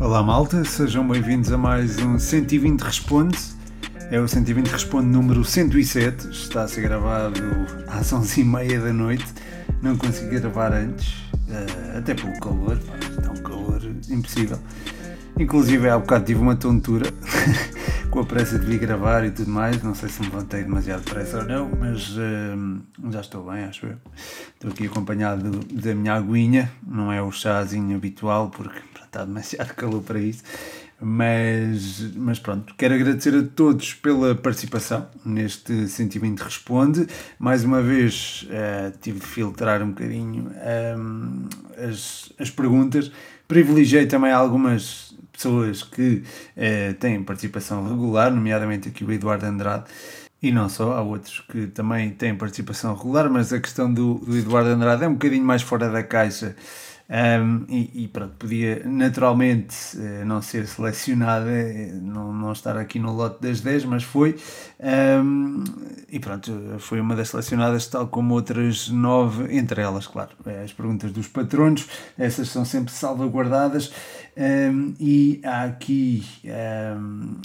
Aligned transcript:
Olá 0.00 0.22
malta, 0.22 0.64
sejam 0.64 1.06
bem-vindos 1.06 1.52
a 1.52 1.58
mais 1.58 1.98
um 1.98 2.18
120 2.18 2.80
Responde. 2.80 3.36
É 4.10 4.18
o 4.18 4.26
120 4.26 4.68
Responde 4.68 5.06
número 5.06 5.44
107, 5.44 6.30
está 6.30 6.62
a 6.62 6.68
ser 6.68 6.80
gravado 6.80 7.38
às 7.86 8.10
11h30 8.10 8.82
da 8.82 8.92
noite. 8.94 9.26
Não 9.82 9.98
consegui 9.98 10.40
gravar 10.40 10.72
antes, 10.72 11.22
eh, 11.50 11.98
até 11.98 12.14
pelo 12.14 12.32
calor, 12.40 12.78
está 13.10 13.30
um 13.30 13.42
calor 13.42 13.82
impossível. 14.08 14.58
Inclusive 15.38 15.90
há 15.90 15.98
bocado 15.98 16.24
tive 16.24 16.40
uma 16.40 16.56
tontura 16.56 17.04
com 18.10 18.20
a 18.20 18.24
pressa 18.24 18.58
de 18.58 18.64
vir 18.64 18.78
gravar 18.78 19.26
e 19.26 19.30
tudo 19.30 19.50
mais. 19.50 19.82
Não 19.82 19.94
sei 19.94 20.08
se 20.08 20.22
me 20.22 20.28
levantei 20.28 20.62
demasiado 20.62 21.04
depressa 21.04 21.40
ou 21.40 21.44
não, 21.44 21.70
mas 21.78 22.16
uh, 22.16 23.10
já 23.10 23.20
estou 23.20 23.50
bem, 23.50 23.64
acho 23.64 23.84
eu. 23.84 23.96
Estou 24.54 24.70
aqui 24.70 24.86
acompanhado 24.86 25.50
da 25.50 25.94
minha 25.94 26.14
aguinha, 26.14 26.72
não 26.86 27.12
é 27.12 27.20
o 27.20 27.30
chazinho 27.30 27.94
habitual 27.94 28.48
porque 28.48 28.80
está 29.10 29.24
demasiado 29.24 29.74
calor 29.74 30.02
para 30.02 30.20
isso. 30.20 30.42
Mas, 31.02 32.12
mas 32.14 32.38
pronto, 32.38 32.74
quero 32.76 32.94
agradecer 32.94 33.34
a 33.34 33.42
todos 33.42 33.94
pela 33.94 34.34
participação 34.34 35.08
neste 35.24 35.88
120 35.88 36.38
Responde. 36.40 37.06
Mais 37.38 37.64
uma 37.64 37.80
vez 37.80 38.46
uh, 38.50 38.96
tive 39.00 39.18
de 39.18 39.26
filtrar 39.26 39.82
um 39.82 39.88
bocadinho 39.88 40.52
um, 40.98 41.48
as, 41.78 42.30
as 42.38 42.50
perguntas. 42.50 43.10
Privilegiei 43.48 44.06
também 44.06 44.30
algumas 44.30 45.14
pessoas 45.32 45.82
que 45.82 46.22
eh, 46.54 46.92
têm 46.92 47.22
participação 47.24 47.88
regular, 47.88 48.30
nomeadamente 48.30 48.90
aqui 48.90 49.02
o 49.02 49.10
Eduardo 49.10 49.46
Andrade, 49.46 49.84
e 50.42 50.52
não 50.52 50.68
só, 50.68 50.92
há 50.92 51.02
outros 51.02 51.40
que 51.50 51.66
também 51.66 52.10
têm 52.10 52.34
participação 52.34 52.94
regular, 52.94 53.30
mas 53.30 53.52
a 53.52 53.58
questão 53.58 53.92
do, 53.92 54.14
do 54.18 54.36
Eduardo 54.36 54.70
Andrade 54.70 55.04
é 55.04 55.08
um 55.08 55.14
bocadinho 55.14 55.44
mais 55.44 55.62
fora 55.62 55.88
da 55.88 56.02
caixa 56.02 56.54
um, 57.10 57.64
e, 57.68 58.04
e, 58.04 58.08
pronto, 58.08 58.34
podia 58.38 58.82
naturalmente 58.84 59.96
uh, 59.96 60.24
não 60.24 60.40
ser 60.40 60.68
selecionada, 60.68 61.50
eh, 61.50 61.90
não, 61.92 62.32
não 62.32 62.52
estar 62.52 62.76
aqui 62.76 63.00
no 63.00 63.12
lote 63.12 63.42
das 63.42 63.60
10, 63.60 63.84
mas 63.86 64.04
foi. 64.04 64.38
Um, 64.78 65.64
e 66.08 66.20
pronto, 66.20 66.52
foi 66.78 67.00
uma 67.00 67.16
das 67.16 67.30
selecionadas, 67.30 67.88
tal 67.88 68.06
como 68.06 68.34
outras 68.34 68.88
nove, 68.88 69.56
entre 69.56 69.82
elas, 69.82 70.06
claro, 70.06 70.30
eh, 70.46 70.62
as 70.62 70.72
perguntas 70.72 71.10
dos 71.10 71.26
patronos, 71.26 71.88
essas 72.16 72.48
são 72.48 72.64
sempre 72.64 72.92
salvaguardadas. 72.92 73.92
Um, 74.36 74.94
e 75.00 75.40
há 75.44 75.64
aqui 75.64 76.24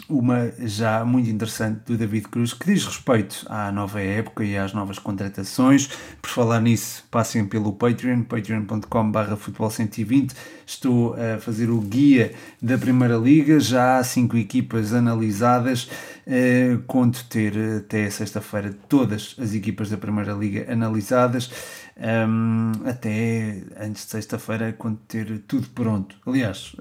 uma 0.07 0.51
já 0.59 1.03
muito 1.03 1.29
interessante 1.29 1.81
do 1.85 1.97
David 1.97 2.27
Cruz 2.27 2.53
que 2.53 2.71
diz 2.71 2.85
respeito 2.85 3.45
à 3.49 3.71
nova 3.71 4.01
época 4.01 4.43
e 4.43 4.57
às 4.57 4.73
novas 4.73 4.99
contratações. 4.99 5.89
Por 6.21 6.29
falar 6.29 6.61
nisso, 6.61 7.03
passem 7.09 7.45
pelo 7.45 7.73
Patreon, 7.73 8.23
patreon.com.br 8.23 9.35
Futebol 9.37 9.69
120. 9.69 10.35
Estou 10.65 11.15
a 11.15 11.39
fazer 11.39 11.69
o 11.69 11.79
guia 11.79 12.33
da 12.61 12.77
Primeira 12.77 13.17
Liga, 13.17 13.59
já 13.59 13.97
há 13.97 14.03
cinco 14.03 14.37
equipas 14.37 14.93
analisadas. 14.93 15.89
Eh, 16.27 16.79
conto 16.87 17.23
ter 17.25 17.53
até 17.77 18.09
sexta-feira 18.09 18.75
todas 18.89 19.35
as 19.39 19.53
equipas 19.53 19.89
da 19.89 19.97
Primeira 19.97 20.33
Liga 20.33 20.71
analisadas. 20.71 21.51
Um, 21.97 22.73
até 22.85 23.63
antes 23.79 24.03
de 24.03 24.11
sexta-feira, 24.11 24.73
quando 24.73 24.97
ter 25.07 25.39
tudo 25.47 25.67
pronto. 25.69 26.17
Aliás, 26.25 26.75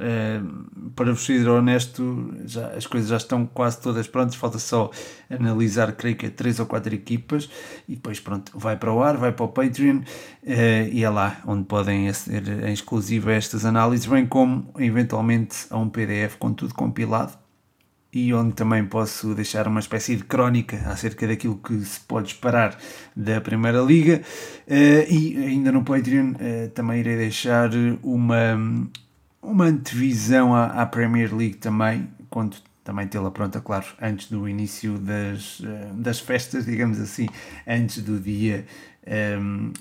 para 0.97 1.13
vos 1.13 1.25
ser 1.25 1.49
honesto, 1.49 2.35
já, 2.45 2.69
as 2.71 2.85
coisas 2.87 3.11
já 3.11 3.17
estão 3.17 3.47
quase 3.47 3.81
todas 3.81 4.09
prontas, 4.09 4.35
falta 4.35 4.59
só 4.59 4.91
analisar, 5.31 5.93
creio 5.93 6.17
que 6.17 6.27
é 6.27 6.31
três 6.31 6.59
ou 6.59 6.67
quatro 6.67 6.93
equipas, 6.93 7.49
e 7.89 7.95
depois 7.95 8.19
pronto, 8.19 8.59
vai 8.59 8.77
para 8.77 8.93
o 8.93 9.03
ar, 9.05 9.17
vai 9.17 9.31
para 9.31 9.45
o 9.45 9.49
Patreon, 9.49 9.99
uh, 9.99 10.89
e 10.91 11.05
é 11.05 11.09
lá 11.09 11.41
onde 11.47 11.65
podem 11.65 12.09
aceder 12.09 12.67
em 12.67 12.73
exclusivo 12.73 13.31
a 13.31 13.35
estas 13.35 13.65
análises, 13.65 14.07
bem 14.07 14.27
como 14.27 14.73
eventualmente 14.81 15.67
a 15.71 15.79
um 15.79 15.89
PDF 15.89 16.37
com 16.41 16.53
tudo 16.53 16.75
compilado 16.75 17.44
e 18.15 18.33
onde 18.33 18.55
também 18.55 18.85
posso 18.87 19.35
deixar 19.35 19.67
uma 19.67 19.81
espécie 19.81 20.15
de 20.15 20.23
crónica 20.23 20.77
acerca 20.87 21.27
daquilo 21.27 21.57
que 21.57 21.85
se 21.85 21.99
pode 22.01 22.29
esperar 22.29 22.79
da 23.15 23.41
Primeira 23.41 23.81
Liga. 23.81 24.23
Uh, 24.69 25.13
e 25.13 25.37
ainda 25.37 25.73
no 25.73 25.83
Patreon 25.83 26.31
uh, 26.31 26.71
também 26.71 27.01
irei 27.01 27.17
deixar 27.17 27.71
uma, 28.05 28.57
uma 29.43 29.65
antevisão 29.65 30.55
à, 30.55 30.67
à 30.67 30.87
Premier 30.87 31.35
League 31.35 31.57
também, 31.57 32.09
quando 32.31 32.57
também 32.85 33.09
tê-la 33.09 33.31
pronta, 33.31 33.61
claro, 33.61 33.87
antes 34.01 34.31
do 34.31 34.49
início 34.49 34.97
das, 34.99 35.59
uh, 35.61 35.95
das 35.95 36.21
festas, 36.21 36.67
digamos 36.71 37.01
assim, 37.01 37.27
antes 37.67 38.01
do 38.01 38.21
dia 38.21 38.65
um, 39.07 39.73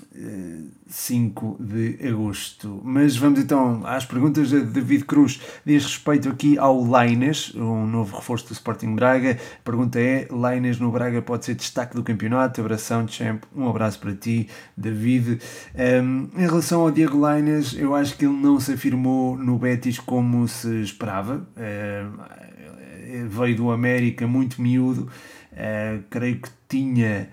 5 0.86 1.56
de 1.58 1.98
agosto. 2.06 2.80
Mas 2.84 3.16
vamos 3.16 3.40
então 3.40 3.82
às 3.84 4.04
perguntas 4.04 4.50
de 4.50 4.60
David 4.60 5.04
Cruz. 5.04 5.40
Diz 5.64 5.84
respeito 5.84 6.28
aqui 6.28 6.58
ao 6.58 6.82
Laines, 6.84 7.54
um 7.54 7.86
novo 7.86 8.16
reforço 8.16 8.48
do 8.48 8.52
Sporting 8.52 8.94
Braga. 8.94 9.32
A 9.32 9.64
pergunta 9.64 9.98
é: 9.98 10.28
Laines 10.30 10.78
no 10.78 10.90
Braga 10.90 11.22
pode 11.22 11.46
ser 11.46 11.54
destaque 11.54 11.94
do 11.94 12.02
campeonato? 12.02 12.60
Abração, 12.60 13.08
champ. 13.08 13.42
Um 13.54 13.68
abraço 13.68 13.98
para 13.98 14.14
ti, 14.14 14.48
David. 14.76 15.40
Um, 15.74 16.28
em 16.36 16.46
relação 16.46 16.82
ao 16.82 16.90
Diego 16.90 17.18
Laines, 17.18 17.74
eu 17.74 17.94
acho 17.94 18.16
que 18.16 18.26
ele 18.26 18.34
não 18.34 18.60
se 18.60 18.72
afirmou 18.72 19.36
no 19.36 19.58
Betis 19.58 19.98
como 19.98 20.46
se 20.46 20.82
esperava. 20.82 21.46
Um, 21.56 23.28
veio 23.28 23.56
do 23.56 23.70
América 23.70 24.26
muito 24.26 24.60
miúdo. 24.60 25.08
Uh, 25.52 26.02
creio 26.10 26.40
que 26.40 26.48
tinha 26.68 27.28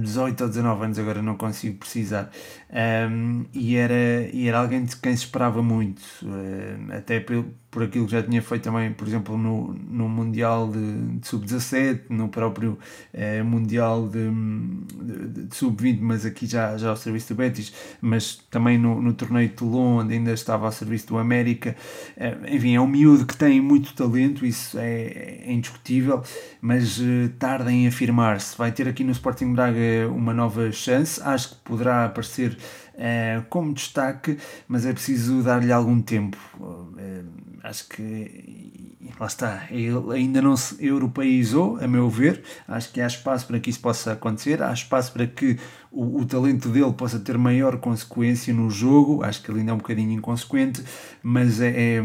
18 0.00 0.40
ou 0.42 0.48
19 0.48 0.84
anos, 0.84 0.98
agora 0.98 1.20
não 1.20 1.36
consigo 1.36 1.78
precisar, 1.78 2.30
um, 2.72 3.44
e, 3.52 3.76
era, 3.76 4.30
e 4.32 4.48
era 4.48 4.58
alguém 4.58 4.82
de 4.82 4.96
quem 4.96 5.14
se 5.14 5.24
esperava 5.24 5.62
muito, 5.62 6.00
uh, 6.22 6.92
até 6.96 7.20
por, 7.20 7.44
por 7.70 7.82
aquilo 7.82 8.06
que 8.06 8.12
já 8.12 8.22
tinha 8.22 8.40
feito 8.40 8.62
também, 8.62 8.90
por 8.94 9.06
exemplo, 9.06 9.36
no, 9.36 9.74
no 9.74 10.08
Mundial 10.08 10.70
de, 10.70 11.18
de 11.18 11.26
Sub-17, 11.26 12.04
no 12.08 12.30
próprio 12.30 12.78
uh, 13.12 13.44
Mundial 13.44 14.08
de, 14.08 14.26
de, 14.30 15.46
de 15.48 15.54
Sub-20, 15.54 15.98
mas 16.00 16.24
aqui 16.24 16.46
já, 16.46 16.78
já 16.78 16.88
ao 16.88 16.96
serviço 16.96 17.34
do 17.34 17.36
Betis, 17.36 17.74
mas 18.00 18.36
também 18.50 18.78
no, 18.78 19.02
no 19.02 19.12
torneio 19.12 19.50
de 19.50 19.54
Toulon, 19.54 19.98
onde 19.98 20.14
ainda 20.14 20.32
estava 20.32 20.64
ao 20.64 20.72
serviço 20.72 21.08
do 21.08 21.18
América. 21.18 21.76
Uh, 22.16 22.54
enfim, 22.54 22.74
é 22.74 22.80
um 22.80 22.86
miúdo 22.86 23.26
que 23.26 23.36
tem 23.36 23.60
muito 23.60 23.92
talento, 23.92 24.46
isso 24.46 24.78
é, 24.78 25.42
é 25.44 25.52
indiscutível, 25.52 26.22
mas 26.58 26.98
tarda 27.38 27.70
em 27.70 27.86
afirmar-se. 27.86 28.56
Vai 28.56 28.72
ter 28.72 28.88
aqui 28.88 29.04
no 29.04 29.12
Sporting 29.12 29.52
Braga 29.52 30.08
uma 30.08 30.32
nova 30.32 30.72
chance, 30.72 31.20
acho 31.22 31.50
que 31.50 31.56
poderá 31.56 32.06
aparecer 32.06 32.56
uh, 32.94 33.44
como 33.48 33.72
destaque, 33.72 34.38
mas 34.66 34.86
é 34.86 34.92
preciso 34.92 35.42
dar-lhe 35.42 35.72
algum 35.72 36.00
tempo. 36.00 36.38
Uh, 36.58 37.26
acho 37.62 37.88
que 37.88 38.92
lá 39.18 39.26
está, 39.26 39.66
ele 39.70 40.14
ainda 40.14 40.42
não 40.42 40.56
se 40.56 40.84
europeizou, 40.84 41.78
a 41.80 41.86
meu 41.86 42.08
ver. 42.08 42.42
Acho 42.66 42.92
que 42.92 43.00
há 43.00 43.06
espaço 43.06 43.46
para 43.46 43.60
que 43.60 43.70
isso 43.70 43.80
possa 43.80 44.12
acontecer, 44.12 44.62
há 44.62 44.72
espaço 44.72 45.12
para 45.12 45.26
que 45.26 45.58
o, 45.90 46.20
o, 46.20 46.26
talento 46.26 46.68
dele 46.68 46.92
possa 46.92 47.18
ter 47.18 47.36
maior 47.38 47.78
consequência 47.78 48.52
no 48.52 48.70
jogo. 48.70 49.22
Acho 49.22 49.42
que 49.42 49.50
ele 49.50 49.60
ainda 49.60 49.72
é 49.72 49.74
um 49.74 49.78
bocadinho 49.78 50.12
inconsequente, 50.12 50.82
mas 51.22 51.60
é, 51.60 51.96
é 51.96 52.04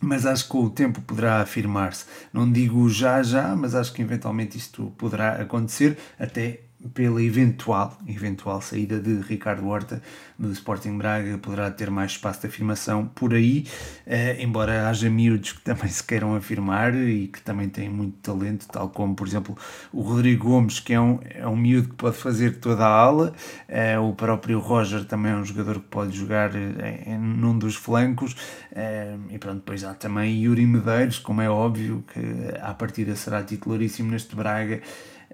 mas 0.00 0.24
acho 0.24 0.44
que 0.44 0.50
com 0.50 0.64
o 0.64 0.70
tempo 0.70 1.00
poderá 1.02 1.40
afirmar-se. 1.40 2.04
Não 2.32 2.50
digo 2.50 2.88
já 2.88 3.22
já, 3.22 3.56
mas 3.56 3.74
acho 3.74 3.92
que 3.92 4.00
eventualmente 4.00 4.56
isto 4.56 4.92
poderá 4.96 5.42
acontecer, 5.42 5.98
até 6.18 6.60
pela 6.94 7.20
eventual, 7.22 7.98
eventual 8.06 8.60
saída 8.62 9.00
de 9.00 9.20
Ricardo 9.20 9.66
Horta 9.66 10.00
do 10.38 10.52
Sporting 10.52 10.96
Braga, 10.96 11.36
poderá 11.38 11.70
ter 11.70 11.90
mais 11.90 12.12
espaço 12.12 12.42
de 12.42 12.46
afirmação 12.46 13.06
por 13.06 13.34
aí, 13.34 13.66
eh, 14.06 14.40
embora 14.40 14.88
haja 14.88 15.10
miúdos 15.10 15.52
que 15.52 15.60
também 15.62 15.88
se 15.88 16.02
queiram 16.04 16.36
afirmar 16.36 16.94
e 16.94 17.26
que 17.26 17.40
também 17.40 17.68
têm 17.68 17.88
muito 17.88 18.18
talento, 18.18 18.68
tal 18.68 18.88
como, 18.90 19.16
por 19.16 19.26
exemplo, 19.26 19.56
o 19.92 20.02
Rodrigo 20.02 20.48
Gomes, 20.48 20.78
que 20.78 20.92
é 20.92 21.00
um, 21.00 21.18
é 21.24 21.46
um 21.46 21.56
miúdo 21.56 21.88
que 21.88 21.96
pode 21.96 22.16
fazer 22.16 22.58
toda 22.60 22.86
a 22.86 22.88
ala, 22.88 23.34
eh, 23.66 23.98
o 23.98 24.12
próprio 24.14 24.60
Roger 24.60 25.04
também 25.04 25.32
é 25.32 25.34
um 25.34 25.44
jogador 25.44 25.80
que 25.80 25.88
pode 25.88 26.16
jogar 26.16 26.54
eh, 26.54 27.02
em, 27.06 27.18
num 27.18 27.58
dos 27.58 27.74
flancos, 27.74 28.36
eh, 28.70 29.16
e 29.30 29.38
pronto, 29.38 29.56
depois 29.56 29.82
há 29.82 29.94
também 29.94 30.42
Yuri 30.44 30.64
Medeiros, 30.66 31.18
como 31.18 31.42
é 31.42 31.50
óbvio, 31.50 32.04
que 32.12 32.20
à 32.62 32.72
partida 32.72 33.16
será 33.16 33.42
titularíssimo 33.42 34.10
neste 34.12 34.36
Braga, 34.36 34.80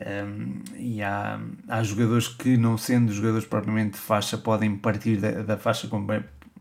um, 0.01 0.61
e 0.77 1.03
há, 1.03 1.41
há 1.69 1.83
jogadores 1.83 2.29
que, 2.29 2.57
não 2.57 2.77
sendo 2.77 3.13
jogadores 3.13 3.47
propriamente 3.47 3.93
de 3.93 3.99
faixa, 3.99 4.37
podem 4.37 4.77
partir 4.77 5.19
da, 5.19 5.43
da 5.43 5.57
faixa, 5.57 5.87
como 5.87 6.07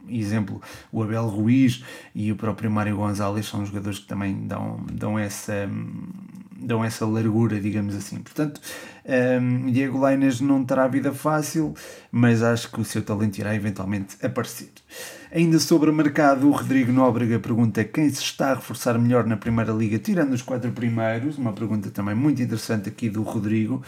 exemplo 0.07 0.61
o 0.91 1.01
Abel 1.01 1.27
Ruiz 1.27 1.83
e 2.13 2.31
o 2.31 2.35
próprio 2.35 2.69
Mário 2.69 2.97
Gonzalez 2.97 3.45
são 3.45 3.65
jogadores 3.65 3.99
que 3.99 4.05
também 4.05 4.47
dão, 4.47 4.85
dão, 4.91 5.17
essa, 5.17 5.69
dão 6.63 6.83
essa 6.83 7.05
largura, 7.05 7.59
digamos 7.59 7.95
assim. 7.95 8.17
Portanto, 8.17 8.59
um, 9.41 9.71
Diego 9.71 9.99
Lainez 9.99 10.39
não 10.39 10.63
terá 10.63 10.87
vida 10.87 11.13
fácil, 11.13 11.73
mas 12.11 12.41
acho 12.41 12.71
que 12.71 12.79
o 12.81 12.85
seu 12.85 13.01
talento 13.01 13.37
irá 13.37 13.53
eventualmente 13.55 14.15
aparecer. 14.25 14.71
Ainda 15.31 15.59
sobre 15.59 15.89
o 15.89 15.93
mercado, 15.93 16.47
o 16.47 16.51
Rodrigo 16.51 16.91
Nóbrega 16.91 17.39
pergunta 17.39 17.83
quem 17.83 18.09
se 18.09 18.21
está 18.21 18.51
a 18.51 18.55
reforçar 18.55 18.97
melhor 18.99 19.25
na 19.25 19.35
Primeira 19.35 19.73
Liga, 19.73 19.97
tirando 19.97 20.33
os 20.33 20.41
quatro 20.41 20.71
primeiros. 20.71 21.37
Uma 21.37 21.53
pergunta 21.53 21.89
também 21.89 22.13
muito 22.13 22.41
interessante 22.41 22.87
aqui 22.87 23.09
do 23.09 23.23
Rodrigo. 23.23 23.81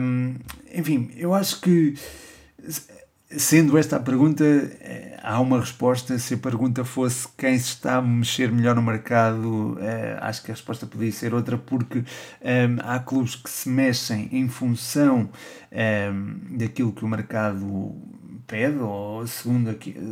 Um, 0.00 0.34
enfim, 0.74 1.10
eu 1.16 1.34
acho 1.34 1.60
que 1.60 1.94
Sendo 3.38 3.78
esta 3.78 3.96
a 3.96 4.00
pergunta, 4.00 4.44
eh, 4.44 5.18
há 5.22 5.40
uma 5.40 5.58
resposta. 5.60 6.18
Se 6.18 6.34
a 6.34 6.36
pergunta 6.36 6.84
fosse 6.84 7.26
quem 7.36 7.58
se 7.58 7.68
está 7.68 7.96
a 7.96 8.02
mexer 8.02 8.52
melhor 8.52 8.74
no 8.76 8.82
mercado, 8.82 9.78
eh, 9.80 10.18
acho 10.20 10.42
que 10.42 10.50
a 10.50 10.54
resposta 10.54 10.86
podia 10.86 11.10
ser 11.12 11.32
outra, 11.32 11.56
porque 11.56 12.04
ehm, 12.42 12.78
há 12.82 12.98
clubes 12.98 13.34
que 13.36 13.48
se 13.48 13.68
mexem 13.68 14.28
em 14.32 14.48
função 14.48 15.30
ehm, 15.70 16.58
daquilo 16.58 16.92
que 16.92 17.04
o 17.04 17.08
mercado 17.08 17.94
pede, 18.46 18.78
ou 18.78 19.26
segundo 19.26 19.70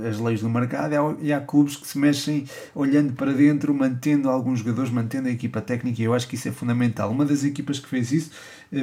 as 0.08 0.18
leis 0.18 0.40
do 0.40 0.48
mercado, 0.48 1.18
e 1.20 1.32
há 1.32 1.40
clubes 1.40 1.76
que 1.76 1.86
se 1.86 1.98
mexem 1.98 2.46
olhando 2.74 3.12
para 3.12 3.32
dentro, 3.32 3.74
mantendo 3.74 4.30
alguns 4.30 4.60
jogadores, 4.60 4.90
mantendo 4.90 5.28
a 5.28 5.30
equipa 5.30 5.60
técnica, 5.60 6.00
e 6.00 6.04
eu 6.04 6.14
acho 6.14 6.26
que 6.26 6.36
isso 6.36 6.48
é 6.48 6.52
fundamental. 6.52 7.10
Uma 7.10 7.26
das 7.26 7.44
equipas 7.44 7.78
que 7.78 7.88
fez 7.88 8.12
isso 8.12 8.30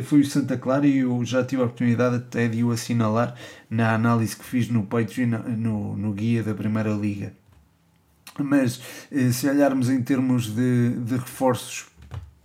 foi 0.03 0.21
o 0.21 0.25
Santa 0.25 0.57
Clara, 0.57 0.85
e 0.85 0.99
eu 0.99 1.23
já 1.23 1.43
tive 1.43 1.61
a 1.61 1.65
oportunidade 1.65 2.17
até 2.17 2.47
de 2.47 2.63
o 2.63 2.71
assinalar 2.71 3.35
na 3.69 3.93
análise 3.93 4.35
que 4.35 4.43
fiz 4.43 4.69
no 4.69 4.83
Patreon, 4.83 5.39
no, 5.57 5.95
no 5.95 6.13
guia 6.13 6.43
da 6.43 6.53
Primeira 6.53 6.91
Liga. 6.91 7.33
Mas 8.39 8.81
eh, 9.11 9.31
se 9.31 9.49
olharmos 9.49 9.89
em 9.89 10.01
termos 10.01 10.53
de, 10.53 10.91
de 10.91 11.15
reforços 11.15 11.87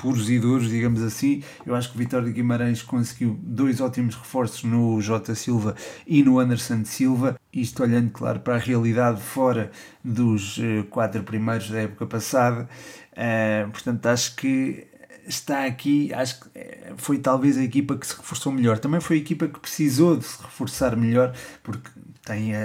puros 0.03 0.29
e 0.29 0.39
duros, 0.41 0.69
digamos 0.69 1.00
assim. 1.00 1.44
Eu 1.65 1.77
acho 1.77 1.91
que 1.91 1.94
o 1.94 1.99
Vitória 1.99 2.27
de 2.27 2.33
Guimarães 2.33 2.83
conseguiu 2.83 3.39
dois 3.41 3.81
ótimos 3.81 4.17
reforços 4.17 4.65
no 4.65 5.00
Jota 5.00 5.33
Silva 5.35 5.77
e 6.05 6.25
no 6.25 6.41
Anderson 6.41 6.85
Silva. 6.85 7.39
Isto 7.53 7.85
olhando, 7.85 8.11
claro, 8.11 8.41
para 8.41 8.56
a 8.56 8.59
realidade 8.59 9.21
fora 9.21 9.71
dos 10.03 10.59
uh, 10.59 10.85
quatro 10.91 11.23
primeiros 11.23 11.71
da 11.71 11.83
época 11.83 12.05
passada. 12.05 12.69
Uh, 13.12 13.71
portanto, 13.71 14.06
acho 14.06 14.35
que 14.35 14.89
está 15.27 15.65
aqui, 15.65 16.13
acho 16.13 16.41
que 16.41 16.49
eh, 16.55 16.93
foi 16.97 17.19
talvez 17.19 17.57
a 17.57 17.63
equipa 17.63 17.97
que 17.97 18.07
se 18.07 18.17
reforçou 18.17 18.53
melhor. 18.53 18.79
Também 18.79 19.01
foi 19.01 19.17
a 19.17 19.21
equipa 19.21 19.49
que 19.49 19.61
precisou 19.61 20.17
de 20.17 20.25
se 20.25 20.43
reforçar 20.43 20.97
melhor, 20.97 21.35
porque 21.63 21.91
tem 22.25 22.55
a, 22.55 22.61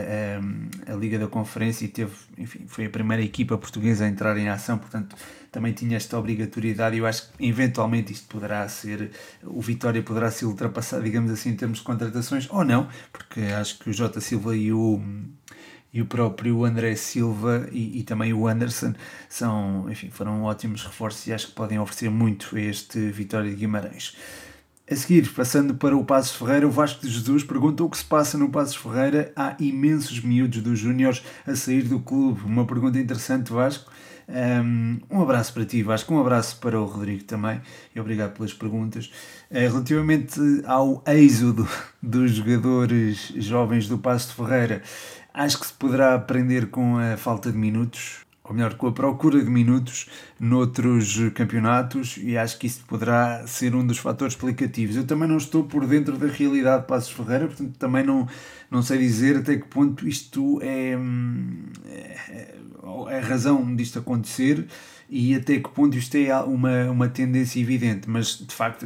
a, 0.88 0.94
a, 0.94 0.96
Liga 0.96 1.18
da 1.18 1.28
Conferência 1.28 1.86
e 1.86 1.88
teve, 1.88 2.14
enfim, 2.38 2.66
foi 2.68 2.86
a 2.86 2.90
primeira 2.90 3.24
equipa 3.24 3.58
portuguesa 3.58 4.06
a 4.06 4.08
entrar 4.08 4.38
em 4.38 4.50
ação, 4.50 4.78
portanto 4.78 5.16
também 5.52 5.74
tinha 5.74 5.98
esta 5.98 6.18
obrigatoriedade 6.18 6.96
e 6.96 7.00
eu 7.00 7.08
acho 7.08 7.32
que 7.32 7.46
eventualmente 7.46 8.14
isto 8.14 8.28
poderá 8.28 8.68
ser, 8.70 9.12
o 9.44 9.60
Vitória 9.62 10.04
poderá 10.04 10.30
ser 10.30 10.46
ultrapassado, 10.46 11.04
digamos 11.04 11.32
assim, 11.32 11.50
em 11.50 11.56
termos 11.56 11.80
de 11.80 11.84
contratações, 11.84 12.48
ou 12.52 12.64
não, 12.64 12.88
porque 13.12 13.42
acho 13.42 13.80
que 13.80 13.90
o 13.90 13.94
Jota 13.94 14.22
Silva 14.22 14.56
e 14.56 14.72
o, 14.72 15.02
e 15.94 16.02
o 16.02 16.06
próprio 16.06 16.64
André 16.66 16.96
Silva 16.96 17.68
e, 17.72 18.00
e, 18.00 18.04
também 18.04 18.34
o 18.34 18.48
Anderson 18.48 18.94
são, 19.30 19.90
enfim, 19.90 20.10
foram 20.10 20.44
ótimos 20.44 20.84
reforços 20.84 21.26
e 21.28 21.34
acho 21.34 21.48
que 21.48 21.54
podem 21.54 21.80
oferecer 21.80 22.10
muito 22.10 22.56
a 22.56 22.60
este 22.60 23.00
Vitória 23.10 23.50
de 23.50 23.56
Guimarães. 23.56 24.16
A 24.90 24.96
seguir, 24.96 25.30
passando 25.34 25.76
para 25.76 25.98
o 25.98 26.06
Passos 26.06 26.38
Ferreira, 26.38 26.66
o 26.66 26.72
Vasco 26.72 27.02
de 27.02 27.12
Jesus 27.12 27.44
pergunta 27.44 27.84
o 27.84 27.90
que 27.90 27.98
se 27.98 28.06
passa 28.06 28.38
no 28.38 28.50
Passos 28.50 28.78
Ferreira. 28.78 29.34
Há 29.36 29.54
imensos 29.60 30.22
miúdos 30.22 30.62
dos 30.62 30.80
Júniores 30.80 31.22
a 31.46 31.56
sair 31.58 31.84
do 31.84 32.00
clube. 32.00 32.42
Uma 32.46 32.66
pergunta 32.66 32.98
interessante, 32.98 33.52
Vasco. 33.52 33.92
Um 35.10 35.22
abraço 35.22 35.54
para 35.54 35.66
ti, 35.66 35.84
Vasco. 35.84 36.14
Um 36.14 36.20
abraço 36.20 36.58
para 36.62 36.80
o 36.80 36.86
Rodrigo 36.86 37.24
também. 37.24 37.62
E 37.94 38.00
obrigado 38.00 38.34
pelas 38.34 38.54
perguntas. 38.54 39.12
Eh, 39.50 39.68
relativamente 39.68 40.40
ao 40.66 41.04
êxodo 41.06 41.68
dos 42.02 42.32
jogadores 42.32 43.34
jovens 43.38 43.88
do 43.88 43.98
Passo 43.98 44.30
de 44.30 44.36
Ferreira, 44.36 44.82
acho 45.38 45.60
que 45.60 45.68
se 45.68 45.74
poderá 45.74 46.16
aprender 46.16 46.70
com 46.70 46.98
a 46.98 47.16
falta 47.16 47.52
de 47.52 47.58
minutos 47.58 48.26
ou 48.48 48.56
melhor, 48.56 48.76
com 48.76 48.88
a 48.88 48.92
procura 48.92 49.44
de 49.44 49.50
minutos 49.50 50.08
noutros 50.40 51.18
campeonatos 51.36 52.18
e 52.18 52.38
acho 52.38 52.58
que 52.58 52.68
isso 52.68 52.84
poderá 52.88 53.46
ser 53.46 53.76
um 53.76 53.86
dos 53.86 53.98
fatores 53.98 54.34
explicativos. 54.34 54.96
Eu 54.96 55.06
também 55.06 55.28
não 55.28 55.38
estou 55.38 55.64
por 55.64 55.86
dentro 55.86 56.18
da 56.18 56.28
realidade 56.28 56.84
de 56.84 56.88
Passos 56.88 57.12
Ferreira, 57.12 57.48
portanto 57.48 57.76
também 57.78 58.04
não, 58.04 58.28
não 58.72 58.82
sei 58.82 58.98
dizer 59.00 59.38
até 59.38 59.58
que 59.58 59.68
ponto 59.68 60.08
isto 60.08 60.60
é, 60.62 60.98
é, 61.90 62.56
é 63.10 63.20
razão 63.20 63.76
disto 63.76 64.00
acontecer 64.00 64.66
e 65.10 65.36
até 65.36 65.60
que 65.60 65.70
ponto 65.70 65.98
isto 65.98 66.16
é 66.16 66.36
uma, 66.42 66.92
uma 66.92 67.08
tendência 67.08 67.60
evidente, 67.62 68.10
mas 68.10 68.38
de 68.38 68.54
facto 68.54 68.86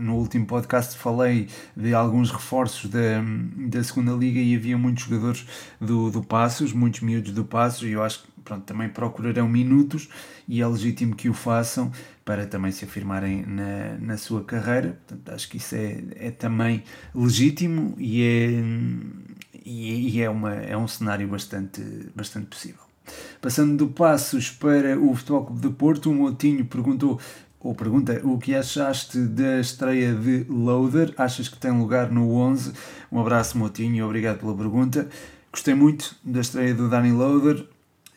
no 0.00 0.16
último 0.16 0.46
podcast 0.46 0.96
falei 0.96 1.48
de 1.76 1.92
alguns 1.92 2.30
reforços 2.30 2.90
da, 2.90 3.22
da 3.68 3.84
segunda 3.84 4.12
liga 4.12 4.40
e 4.40 4.56
havia 4.56 4.78
muitos 4.78 5.04
jogadores 5.04 5.46
do, 5.78 6.10
do 6.10 6.22
Passos, 6.22 6.72
muitos 6.72 7.00
miúdos 7.00 7.32
do 7.32 7.44
Passos 7.44 7.82
e 7.82 7.92
eu 7.92 8.02
acho 8.02 8.22
que 8.22 8.28
pronto, 8.48 8.64
também 8.64 8.88
procurarão 8.88 9.46
minutos 9.46 10.08
e 10.48 10.62
é 10.62 10.66
legítimo 10.66 11.14
que 11.14 11.28
o 11.28 11.34
façam 11.34 11.92
para 12.24 12.46
também 12.46 12.72
se 12.72 12.86
afirmarem 12.86 13.44
na, 13.46 13.98
na 14.00 14.16
sua 14.16 14.42
carreira. 14.42 14.98
Portanto, 15.06 15.34
acho 15.34 15.48
que 15.50 15.58
isso 15.58 15.74
é, 15.74 16.02
é 16.16 16.30
também 16.30 16.82
legítimo 17.14 17.94
e 17.98 18.22
é, 18.22 18.62
e 19.64 20.22
é, 20.22 20.30
uma, 20.30 20.54
é 20.54 20.76
um 20.76 20.88
cenário 20.88 21.28
bastante, 21.28 21.82
bastante 22.14 22.46
possível. 22.46 22.80
Passando 23.40 23.76
do 23.76 23.88
Passos 23.88 24.50
para 24.50 24.98
o 24.98 25.14
Futebol 25.14 25.44
Clube 25.46 25.60
de 25.60 25.70
Porto, 25.74 26.10
o 26.10 26.14
Motinho 26.14 26.64
perguntou 26.64 27.20
ou 27.60 27.74
pergunta 27.74 28.20
o 28.22 28.38
que 28.38 28.54
achaste 28.54 29.18
da 29.18 29.60
estreia 29.60 30.14
de 30.14 30.44
Loader? 30.48 31.12
Achas 31.18 31.48
que 31.48 31.58
tem 31.58 31.72
lugar 31.72 32.10
no 32.10 32.32
11? 32.32 32.72
Um 33.10 33.20
abraço, 33.20 33.58
Motinho, 33.58 34.04
obrigado 34.04 34.38
pela 34.38 34.56
pergunta. 34.56 35.08
Gostei 35.50 35.74
muito 35.74 36.14
da 36.22 36.40
estreia 36.40 36.72
do 36.72 36.88
Danny 36.88 37.10
Loader. 37.10 37.66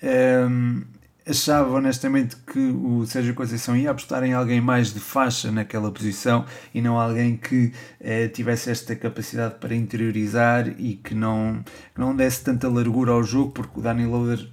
Um, 0.03 0.83
achava 1.27 1.71
honestamente 1.71 2.36
que 2.36 2.59
o 2.59 3.06
Sérgio 3.06 3.33
Conceição 3.36 3.75
ia 3.75 3.92
apostar 3.92 4.24
em 4.24 4.33
alguém 4.33 4.59
mais 4.59 4.94
de 4.94 5.00
faixa 5.00 5.51
naquela 5.51 5.92
posição 5.92 6.45
e 6.74 6.81
não 6.81 7.00
alguém 7.00 7.38
que 7.38 7.71
eh, 8.00 8.27
tivesse 8.27 8.71
esta 8.71 8.95
capacidade 8.95 9.56
para 9.56 9.75
interiorizar 9.75 10.68
e 10.80 10.95
que 10.95 11.13
não, 11.13 11.63
não 11.95 12.15
desse 12.15 12.44
tanta 12.44 12.68
largura 12.68 13.12
ao 13.12 13.24
jogo, 13.24 13.51
porque 13.51 13.80
o 13.80 13.83
Dani 13.83 14.06
Loader 14.06 14.48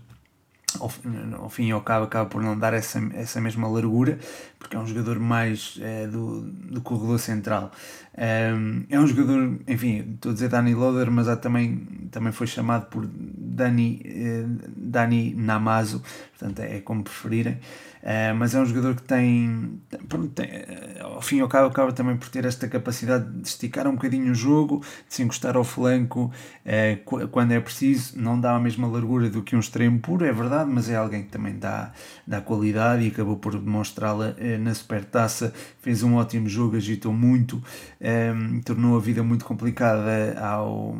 ao, 0.79 0.91
ao 1.41 1.49
fim 1.49 1.69
e 1.69 1.73
ao 1.73 1.81
cabo 1.81 2.05
acaba 2.05 2.29
por 2.29 2.43
não 2.43 2.59
dar 2.59 2.75
essa, 2.75 3.01
essa 3.15 3.41
mesma 3.41 3.69
largura, 3.69 4.19
porque 4.59 4.77
é 4.77 4.79
um 4.79 4.87
jogador 4.87 5.19
mais 5.19 5.79
é, 5.81 6.07
do, 6.07 6.43
do 6.43 6.81
corredor 6.81 7.19
central. 7.19 7.73
Um, 8.19 8.85
é 8.91 8.99
um 8.99 9.07
jogador, 9.07 9.61
enfim, 9.69 10.15
estou 10.15 10.31
a 10.31 10.35
dizer 10.35 10.49
Dani 10.49 10.75
Loader, 10.75 11.09
mas 11.11 11.29
há 11.29 11.37
também, 11.37 11.87
também 12.11 12.33
foi 12.33 12.49
chamado 12.49 12.87
por 12.87 13.09
Dani, 13.09 14.03
eh, 14.05 14.45
Dani 14.77 15.35
Namazo, 15.35 16.03
portanto 16.37 16.59
é, 16.61 16.79
é 16.79 16.81
como 16.81 17.05
preferirem. 17.05 17.61
Uh, 17.99 18.33
mas 18.37 18.55
é 18.55 18.61
um 18.61 18.65
jogador 18.65 18.95
que 18.95 19.03
tem, 19.03 19.81
tem, 20.35 20.47
uh, 20.47 21.15
ao 21.15 21.21
fim 21.21 21.39
e 21.39 21.41
ao 21.41 21.49
cabo, 21.49 21.67
acaba 21.67 21.93
também 21.93 22.17
por 22.17 22.29
ter 22.29 22.45
esta 22.45 22.69
capacidade 22.69 23.29
de 23.29 23.49
esticar 23.49 23.89
um 23.89 23.95
bocadinho 23.97 24.31
o 24.31 24.35
jogo, 24.35 24.85
de 25.09 25.15
se 25.15 25.23
encostar 25.23 25.57
ao 25.57 25.65
flanco 25.65 26.33
uh, 26.65 27.29
quando 27.29 27.53
é 27.53 27.61
preciso. 27.61 28.19
Não 28.19 28.41
dá 28.41 28.55
a 28.55 28.61
mesma 28.61 28.87
largura 28.87 29.29
do 29.29 29.43
que 29.43 29.57
um 29.57 29.61
extremo 29.61 29.99
puro, 29.99 30.25
é 30.25 30.33
verdade, 30.33 30.71
mas 30.73 30.89
é 30.89 30.97
alguém 30.97 31.25
que 31.25 31.29
também 31.29 31.59
dá, 31.59 31.93
dá 32.27 32.41
qualidade 32.41 33.05
e 33.05 33.09
acabou 33.09 33.37
por 33.37 33.59
demonstrá-la 33.59 34.35
na 34.57 34.73
Supertaça. 34.73 35.53
Fez 35.83 36.03
um 36.03 36.15
ótimo 36.15 36.49
jogo, 36.49 36.77
agitou 36.77 37.13
muito, 37.13 37.63
tornou 38.65 38.97
a 38.97 39.01
vida 39.01 39.23
muito 39.23 39.45
complicada 39.45 40.39
ao, 40.41 40.97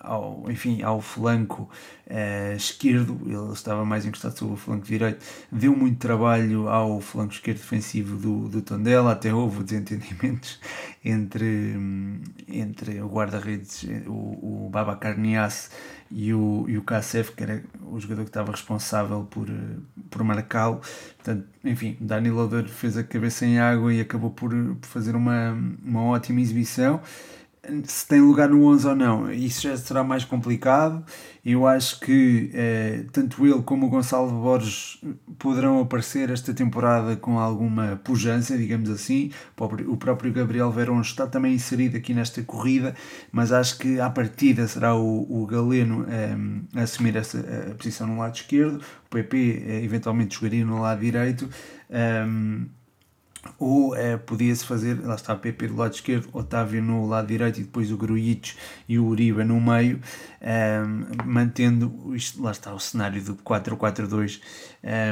ao, 0.00 0.44
enfim, 0.50 0.82
ao 0.82 1.00
flanco 1.00 1.68
uh, 2.12 2.56
esquerdo, 2.56 3.20
ele 3.26 3.52
estava 3.52 3.84
mais 3.84 4.04
encostado 4.04 4.38
sobre 4.38 4.54
o 4.54 4.56
flanco 4.56 4.86
direito, 4.86 5.24
deu 5.50 5.74
muito 5.76 5.98
trabalho 5.98 6.68
ao 6.68 7.00
flanco 7.00 7.32
esquerdo 7.32 7.58
defensivo 7.58 8.16
do, 8.16 8.48
do 8.48 8.62
Tondela, 8.62 9.12
até 9.12 9.32
houve 9.32 9.64
desentendimentos 9.64 10.60
entre, 11.04 11.74
entre 12.48 13.00
o 13.00 13.08
guarda-redes, 13.08 13.84
o, 14.06 14.66
o 14.66 14.70
Babacar 14.70 15.18
Niasse 15.18 15.70
e 16.14 16.32
o, 16.34 16.64
e 16.68 16.76
o 16.76 16.82
Kassef, 16.82 17.32
que 17.32 17.42
era 17.42 17.62
o 17.90 17.98
jogador 17.98 18.22
que 18.22 18.30
estava 18.30 18.52
responsável 18.52 19.26
por, 19.30 19.48
por 20.10 20.22
marcá-lo. 20.22 20.80
Portanto, 21.16 21.46
enfim, 21.64 21.96
Dani 22.00 22.30
Loader 22.30 22.68
fez 22.68 22.96
a 22.96 23.02
cabeça 23.02 23.46
em 23.46 23.58
água 23.58 23.92
e 23.92 24.00
acabou 24.00 24.30
por, 24.30 24.50
por 24.50 24.86
fazer 24.86 25.16
uma, 25.16 25.52
uma 25.84 26.02
ótima 26.02 26.40
exibição 26.40 27.00
se 27.84 28.06
tem 28.08 28.20
lugar 28.20 28.48
no 28.48 28.64
11 28.66 28.88
ou 28.88 28.96
não, 28.96 29.32
isso 29.32 29.62
já 29.62 29.76
será 29.76 30.02
mais 30.02 30.24
complicado. 30.24 31.04
Eu 31.44 31.66
acho 31.66 32.00
que 32.00 32.50
eh, 32.54 33.04
tanto 33.12 33.46
ele 33.46 33.62
como 33.62 33.86
o 33.86 33.88
Gonçalo 33.88 34.30
Borges 34.30 35.00
poderão 35.38 35.80
aparecer 35.80 36.30
esta 36.30 36.52
temporada 36.52 37.16
com 37.16 37.38
alguma 37.38 38.00
pujança, 38.02 38.56
digamos 38.58 38.90
assim. 38.90 39.30
O 39.86 39.96
próprio 39.96 40.32
Gabriel 40.32 40.70
Verón 40.72 41.00
está 41.00 41.26
também 41.26 41.54
inserido 41.54 41.96
aqui 41.96 42.12
nesta 42.12 42.42
corrida, 42.42 42.94
mas 43.30 43.52
acho 43.52 43.78
que 43.78 44.00
à 44.00 44.10
partida 44.10 44.66
será 44.66 44.96
o, 44.96 45.42
o 45.42 45.46
Galeno 45.46 46.04
eh, 46.08 46.36
a 46.80 46.82
assumir 46.82 47.16
essa 47.16 47.38
a 47.70 47.74
posição 47.74 48.08
no 48.08 48.18
lado 48.18 48.34
esquerdo, 48.34 48.80
o 49.06 49.08
PP 49.08 49.64
eh, 49.66 49.84
eventualmente 49.84 50.34
jogaria 50.34 50.64
no 50.64 50.80
lado 50.80 51.00
direito. 51.00 51.48
Um, 51.90 52.66
ou 53.58 53.94
é, 53.94 54.16
podia-se 54.16 54.64
fazer, 54.64 55.00
lá 55.04 55.14
está, 55.14 55.34
PP 55.34 55.68
do 55.68 55.76
lado 55.76 55.94
esquerdo, 55.94 56.28
Otávio 56.32 56.82
no 56.82 57.06
lado 57.06 57.26
direito 57.26 57.60
e 57.60 57.64
depois 57.64 57.90
o 57.90 57.96
Grujic 57.96 58.54
e 58.88 58.98
o 58.98 59.06
Uribe 59.06 59.44
no 59.44 59.60
meio, 59.60 60.00
um, 60.42 61.24
mantendo, 61.24 62.14
isto, 62.14 62.42
lá 62.42 62.50
está, 62.50 62.74
o 62.74 62.80
cenário 62.80 63.22
do 63.22 63.36
4-4-2 63.36 64.40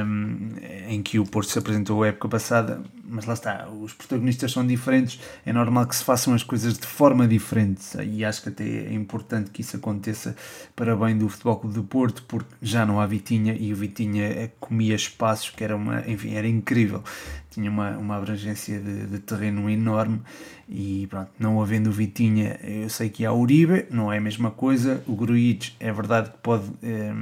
um, 0.05 0.49
em 0.89 1.01
que 1.01 1.17
o 1.19 1.23
Porto 1.23 1.49
se 1.49 1.57
apresentou 1.57 2.03
a 2.03 2.07
época 2.07 2.27
passada, 2.27 2.81
mas 3.03 3.25
lá 3.25 3.33
está, 3.33 3.69
os 3.69 3.93
protagonistas 3.93 4.51
são 4.51 4.65
diferentes, 4.67 5.19
é 5.45 5.53
normal 5.53 5.85
que 5.87 5.95
se 5.95 6.03
façam 6.03 6.33
as 6.33 6.43
coisas 6.43 6.77
de 6.77 6.85
forma 6.85 7.27
diferente 7.27 7.81
e 8.03 8.25
acho 8.25 8.41
que 8.41 8.49
até 8.49 8.63
é 8.63 8.93
importante 8.93 9.51
que 9.51 9.61
isso 9.61 9.77
aconteça 9.77 10.35
para 10.75 10.95
bem 10.95 11.17
do 11.17 11.29
Futebol 11.29 11.57
Clube 11.57 11.75
do 11.75 11.83
Porto, 11.83 12.23
porque 12.27 12.53
já 12.61 12.85
não 12.85 12.99
há 12.99 13.05
Vitinha 13.05 13.55
e 13.57 13.71
o 13.71 13.75
Vitinha 13.75 14.25
eh, 14.25 14.51
comia 14.59 14.95
espaços 14.95 15.49
que 15.49 15.63
era 15.63 15.75
uma, 15.75 16.07
enfim, 16.09 16.33
era 16.33 16.47
incrível. 16.47 17.03
Tinha 17.49 17.69
uma, 17.69 17.97
uma 17.97 18.15
abrangência 18.15 18.79
de, 18.79 19.07
de, 19.07 19.19
terreno 19.19 19.69
enorme 19.69 20.21
e 20.71 21.05
pronto, 21.07 21.29
não 21.37 21.61
havendo 21.61 21.89
o 21.89 21.91
Vitinha, 21.91 22.57
eu 22.63 22.89
sei 22.89 23.09
que 23.09 23.25
há 23.25 23.33
Uribe, 23.33 23.85
não 23.91 24.11
é 24.11 24.19
a 24.19 24.21
mesma 24.21 24.49
coisa, 24.49 25.03
o 25.05 25.13
Grujic 25.13 25.73
é 25.81 25.91
verdade 25.91 26.29
que 26.29 26.37
pode 26.41 26.63
eh, 26.81 27.13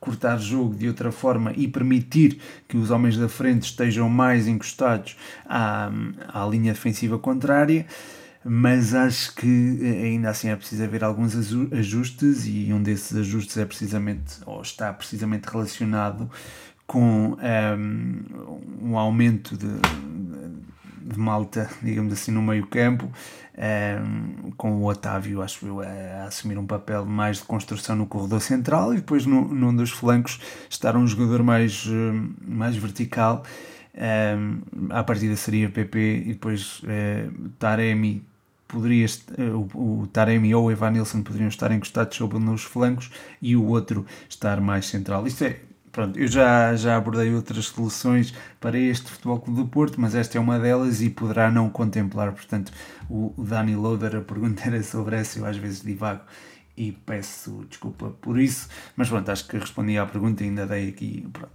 cortar 0.00 0.36
jogo 0.38 0.74
de 0.74 0.88
outra 0.88 1.12
forma 1.12 1.52
e 1.56 1.68
permitir 1.68 2.40
que 2.66 2.76
os 2.76 2.90
homens 2.90 3.16
da 3.16 3.28
frente 3.28 3.66
estejam 3.66 4.08
mais 4.08 4.48
encostados 4.48 5.16
à, 5.46 5.92
à 6.28 6.44
linha 6.44 6.72
defensiva 6.72 7.20
contrária, 7.20 7.86
mas 8.44 8.94
acho 8.94 9.32
que 9.36 9.78
eh, 9.80 10.06
ainda 10.06 10.30
assim 10.30 10.48
é 10.48 10.56
preciso 10.56 10.82
haver 10.82 11.04
alguns 11.04 11.36
ajustes 11.70 12.48
e 12.48 12.72
um 12.72 12.82
desses 12.82 13.16
ajustes 13.16 13.56
é 13.58 13.64
precisamente, 13.64 14.38
ou 14.44 14.60
está 14.60 14.92
precisamente 14.92 15.44
relacionado 15.44 16.28
com 16.84 17.00
um, 17.00 17.36
ehm, 17.40 18.24
um 18.82 18.98
aumento 18.98 19.56
de, 19.56 19.68
de, 19.68 20.62
malta, 21.16 21.68
digamos 21.82 22.12
assim, 22.12 22.30
no 22.30 22.42
meio 22.42 22.66
campo, 22.66 23.10
um, 23.56 24.50
com 24.52 24.76
o 24.76 24.86
Otávio, 24.86 25.42
acho 25.42 25.66
eu, 25.66 25.80
a, 25.80 26.24
assumir 26.24 26.58
um 26.58 26.66
papel 26.66 27.04
mais 27.04 27.38
de 27.38 27.44
construção 27.44 27.96
no 27.96 28.06
corredor 28.06 28.40
central 28.40 28.92
e 28.94 28.96
depois 28.96 29.26
no, 29.26 29.46
num 29.48 29.74
dos 29.74 29.90
flancos 29.90 30.40
estar 30.68 30.96
um 30.96 31.06
jogador 31.06 31.42
mais, 31.42 31.86
mais 32.46 32.76
vertical. 32.76 33.44
Um, 33.94 34.62
a 34.90 35.04
partida 35.04 35.36
seria 35.36 35.68
PP 35.68 36.24
e 36.26 36.32
depois 36.32 36.80
uh, 36.80 37.50
Taremi 37.58 38.24
poderia 38.66 39.06
o, 39.54 40.02
o 40.02 40.06
Taremi 40.06 40.54
ou 40.54 40.64
o 40.64 40.70
Evanilson 40.70 41.22
poderiam 41.22 41.48
estar 41.48 41.70
encostados 41.70 42.16
sobre 42.16 42.38
nos 42.38 42.62
flancos 42.62 43.10
e 43.40 43.54
o 43.54 43.66
outro 43.66 44.06
estar 44.28 44.60
mais 44.62 44.86
central. 44.86 45.26
Isto 45.26 45.44
é 45.44 45.60
Pronto, 45.92 46.18
eu 46.18 46.26
já, 46.26 46.74
já 46.74 46.96
abordei 46.96 47.34
outras 47.34 47.66
soluções 47.66 48.34
para 48.58 48.78
este 48.78 49.10
Futebol 49.10 49.38
Clube 49.38 49.60
do 49.60 49.68
Porto, 49.68 50.00
mas 50.00 50.14
esta 50.14 50.38
é 50.38 50.40
uma 50.40 50.58
delas 50.58 51.02
e 51.02 51.10
poderá 51.10 51.50
não 51.50 51.68
contemplar. 51.68 52.32
Portanto, 52.32 52.72
o, 53.10 53.34
Dani 53.36 53.76
Loader, 53.76 54.16
a 54.16 54.20
pergunta 54.22 54.62
era 54.66 54.82
sobre 54.82 55.16
essa, 55.16 55.38
eu 55.38 55.44
às 55.44 55.58
vezes 55.58 55.82
divago 55.82 56.22
e 56.74 56.92
peço 56.92 57.66
desculpa 57.68 58.08
por 58.22 58.40
isso, 58.40 58.68
mas 58.96 59.10
pronto, 59.10 59.30
acho 59.30 59.46
que 59.46 59.58
respondi 59.58 59.98
à 59.98 60.06
pergunta 60.06 60.42
e 60.42 60.46
ainda 60.46 60.66
dei 60.66 60.88
aqui, 60.88 61.28
pronto, 61.30 61.52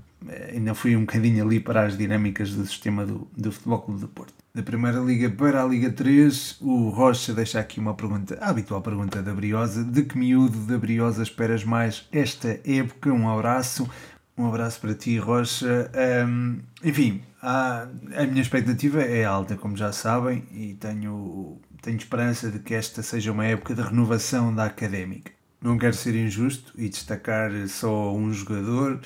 ainda 0.54 0.76
fui 0.76 0.96
um 0.96 1.02
bocadinho 1.02 1.44
ali 1.44 1.60
para 1.60 1.86
as 1.86 1.98
dinâmicas 1.98 2.52
do 2.52 2.64
sistema 2.66 3.06
do, 3.08 3.28
do 3.36 3.52
Futebol 3.52 3.80
Clube 3.80 4.02
do 4.02 4.08
Porto. 4.08 4.34
Da 4.54 4.64
Primeira 4.64 5.00
Liga 5.00 5.30
para 5.30 5.64
a 5.64 5.66
Liga 5.66 5.92
3, 5.92 6.58
o 6.62 6.90
Rocha 6.90 7.34
deixa 7.34 7.60
aqui 7.60 7.80
uma 7.80 7.94
pergunta, 7.94 8.38
a 8.42 8.50
habitual 8.50 8.82
pergunta 8.82 9.22
da 9.22 9.34
Briosa. 9.34 9.84
De 9.84 10.04
que 10.04 10.18
miúdo 10.18 10.58
da 10.66 10.78
Briosa 10.80 11.22
esperas 11.22 11.64
mais 11.64 12.08
esta 12.12 12.60
época? 12.66 13.12
Um 13.12 13.30
abraço. 13.30 13.88
Um 14.38 14.46
abraço 14.46 14.80
para 14.80 14.94
ti, 14.94 15.18
Rocha. 15.18 15.90
Um, 16.28 16.60
enfim, 16.84 17.24
a, 17.42 17.88
a 18.16 18.28
minha 18.28 18.42
expectativa 18.42 19.02
é 19.02 19.26
alta, 19.26 19.56
como 19.56 19.76
já 19.76 19.92
sabem, 19.92 20.44
e 20.52 20.76
tenho, 20.76 21.60
tenho 21.82 21.98
esperança 21.98 22.52
de 22.52 22.60
que 22.60 22.76
esta 22.76 23.02
seja 23.02 23.32
uma 23.32 23.46
época 23.46 23.74
de 23.74 23.82
renovação 23.82 24.54
da 24.54 24.66
académica. 24.66 25.32
Não 25.60 25.76
quero 25.80 25.96
ser 25.96 26.14
injusto 26.14 26.72
e 26.78 26.88
destacar 26.88 27.52
só 27.68 28.14
um 28.14 28.32
jogador, 28.32 29.02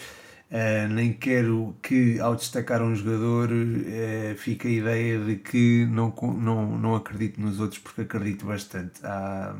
uh, 0.51 0.93
nem 0.93 1.13
quero 1.13 1.77
que, 1.81 2.19
ao 2.19 2.35
destacar 2.35 2.81
um 2.81 2.93
jogador, 2.93 3.49
uh, 3.51 4.35
fique 4.35 4.67
a 4.67 4.71
ideia 4.71 5.17
de 5.17 5.37
que 5.37 5.85
não, 5.85 6.13
não, 6.37 6.77
não 6.77 6.93
acredito 6.93 7.39
nos 7.39 7.57
outros, 7.61 7.79
porque 7.79 8.01
acredito 8.01 8.45
bastante. 8.45 8.99
Há, 9.01 9.55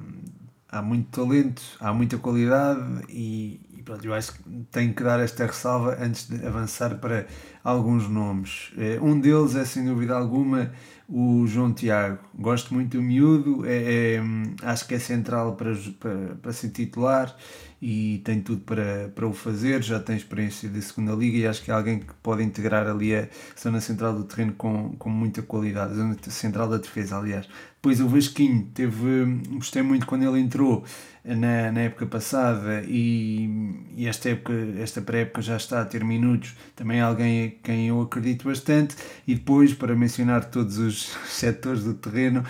há 0.68 0.82
muito 0.82 1.10
talento, 1.12 1.62
há 1.80 1.94
muita 1.94 2.18
qualidade 2.18 3.06
e, 3.08 3.62
e 3.82 3.84
pronto, 3.84 4.06
eu 4.06 4.14
acho 4.14 4.34
que 4.34 4.44
tenho 4.72 4.94
que 4.94 5.04
dar 5.04 5.20
esta 5.20 5.46
ressalva 5.46 5.98
antes 6.00 6.30
de 6.30 6.46
avançar 6.46 7.00
para 7.00 7.26
alguns 7.64 8.08
nomes. 8.08 8.72
Eh, 8.78 9.00
um 9.02 9.20
deles 9.20 9.56
é 9.56 9.66
sem 9.66 9.84
dúvida 9.84 10.16
alguma 10.16 10.72
o 11.12 11.46
João 11.46 11.74
Tiago. 11.74 12.20
Gosto 12.34 12.74
muito 12.74 12.98
do 12.98 13.04
miúdo, 13.04 13.66
é, 13.66 14.16
é 14.16 14.22
acho 14.64 14.88
que 14.88 14.96
é 14.96 15.00
central 15.00 15.56
para, 15.58 15.76
para, 16.00 16.36
para 16.42 16.54
ser 16.54 16.70
titular 16.70 17.36
e 17.82 18.22
tem 18.24 18.40
tudo 18.40 18.62
para, 18.62 19.12
para 19.14 19.28
o 19.28 19.34
fazer. 19.34 19.84
Já 19.84 20.00
tem 20.00 20.16
experiência 20.16 20.70
de 20.70 20.82
segunda 20.82 21.14
liga 21.14 21.38
e 21.38 21.48
acho 21.48 21.64
que 21.64 21.70
é 21.70 21.74
alguém 21.74 22.00
que 22.00 22.14
pode 22.24 22.44
integrar 22.44 22.88
ali 22.88 23.14
a 23.14 23.28
zona 23.60 23.82
central 23.82 24.14
do 24.14 24.24
terreno 24.24 24.54
com, 24.54 24.96
com 24.98 25.10
muita 25.10 25.42
qualidade, 25.42 25.92
a 25.92 25.96
zona 25.96 26.16
central 26.30 26.70
da 26.70 26.78
defesa, 26.78 27.18
aliás. 27.18 27.48
Depois 27.76 28.00
o 28.00 28.08
Vasquinho 28.08 28.70
teve, 28.76 29.42
gostei 29.54 29.82
muito 29.82 30.06
quando 30.06 30.24
ele 30.24 30.40
entrou 30.40 30.86
na, 31.26 31.72
na 31.72 31.82
época 31.82 32.06
passada 32.06 32.84
e, 32.88 33.50
e 33.98 34.08
esta 34.08 34.30
época, 34.30 34.54
esta 34.80 35.02
pré-época 35.02 35.42
já 35.42 35.58
está 35.58 35.82
a 35.82 35.86
ter 35.86 36.04
minutos, 36.04 36.56
também 36.76 37.00
é 37.00 37.02
alguém 37.02 37.46
a 37.48 37.66
quem 37.66 37.88
eu 37.88 38.00
acredito 38.00 38.46
bastante. 38.46 38.96
E 39.28 39.34
depois, 39.34 39.74
para 39.74 39.96
mencionar 39.96 40.46
todos 40.46 40.78
os 40.78 41.01
setores 41.28 41.84
do 41.84 41.94
terreno, 41.94 42.44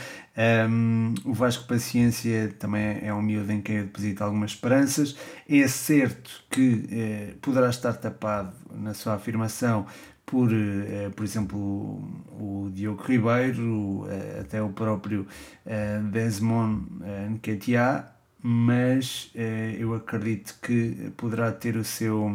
um, 0.70 1.14
o 1.26 1.34
Vasco 1.34 1.68
Paciência 1.68 2.54
também 2.58 3.00
é 3.02 3.14
um 3.14 3.22
miúdo 3.22 3.52
em 3.52 3.62
quem 3.62 3.78
eu 3.78 3.84
deposito 3.84 4.24
algumas 4.24 4.52
esperanças. 4.52 5.16
É 5.50 5.68
certo 5.68 6.44
que 6.50 6.86
eh, 6.92 7.34
poderá 7.42 7.70
estar 7.70 7.94
tapado 7.94 8.54
na 8.74 8.94
sua 8.94 9.16
afirmação 9.16 9.86
por, 10.32 10.50
eh, 10.54 11.10
por 11.14 11.26
exemplo, 11.26 11.60
o, 11.60 12.72
Diogo 12.74 13.04
Ribeiro, 13.04 14.08
eh, 14.10 14.40
até 14.40 14.62
o 14.62 14.70
próprio 14.70 15.28
eh, 15.66 16.00
Desmond 16.10 16.88
Nketiah, 17.32 18.06
mas 18.42 19.30
eu 19.78 19.94
acredito 19.94 20.58
que 20.62 21.12
poderá 21.16 21.52
ter 21.52 21.76
o 21.76 21.84
seu 21.84 22.32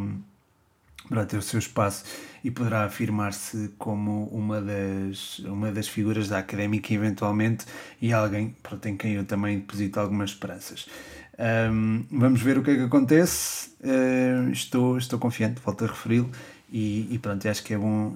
poderá 1.07 1.25
ter 1.25 1.37
o 1.37 1.41
seu 1.41 1.59
espaço 1.59 2.03
e 2.43 2.51
poderá 2.51 2.85
afirmar-se 2.85 3.71
como 3.77 4.25
uma 4.25 4.61
das, 4.61 5.39
uma 5.39 5.71
das 5.71 5.87
figuras 5.87 6.27
da 6.27 6.39
académica 6.39 6.93
eventualmente 6.93 7.65
e 8.01 8.13
alguém 8.13 8.55
para 8.61 8.89
em 8.89 8.97
quem 8.97 9.13
eu 9.13 9.25
também 9.25 9.59
deposito 9.59 9.99
algumas 9.99 10.31
esperanças. 10.31 10.87
Um, 11.39 12.03
vamos 12.11 12.41
ver 12.41 12.57
o 12.57 12.63
que 12.63 12.71
é 12.71 12.75
que 12.75 12.83
acontece. 12.83 13.71
Uh, 13.81 14.49
estou, 14.51 14.97
estou 14.97 15.19
confiante, 15.19 15.61
volto 15.63 15.85
a 15.85 15.87
referi-lo. 15.87 16.29
E, 16.69 17.07
e, 17.13 17.19
pronto, 17.19 17.47
acho 17.47 17.63
que 17.63 17.73
é 17.73 17.77
bom 17.77 18.13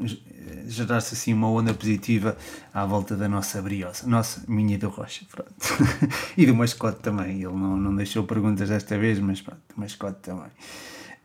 gerar-se 0.68 1.14
assim 1.14 1.34
uma 1.34 1.50
onda 1.50 1.74
positiva 1.74 2.38
à 2.74 2.86
volta 2.86 3.16
da 3.16 3.28
nossa 3.30 3.62
briosa, 3.62 4.06
nossa, 4.06 4.44
minha 4.48 4.78
do 4.78 4.90
Rocha, 4.90 5.26
pronto. 5.32 5.54
e 6.36 6.46
do 6.46 6.54
mascote 6.54 7.00
também, 7.00 7.36
ele 7.36 7.54
não, 7.54 7.78
não 7.78 7.96
deixou 7.96 8.26
perguntas 8.26 8.68
desta 8.68 8.98
vez, 8.98 9.20
mas 9.20 9.42
pronto, 9.42 9.62
mascote 9.76 10.20
também. 10.22 10.52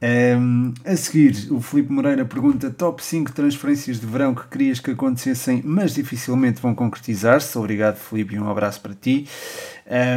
Um, 0.02 0.74
a 0.84 0.94
seguir, 0.94 1.50
o 1.50 1.60
Felipe 1.60 1.90
Moreira 1.90 2.24
pergunta: 2.24 2.70
top 2.70 3.02
5 3.02 3.32
transferências 3.32 3.98
de 3.98 4.06
verão 4.06 4.34
que 4.34 4.46
querias 4.48 4.78
que 4.78 4.90
acontecessem, 4.90 5.62
mas 5.64 5.94
dificilmente 5.94 6.60
vão 6.60 6.74
concretizar-se. 6.74 7.56
Obrigado, 7.56 7.96
Felipe, 7.96 8.34
e 8.34 8.38
um 8.38 8.50
abraço 8.50 8.80
para 8.80 8.94
ti. 8.94 9.26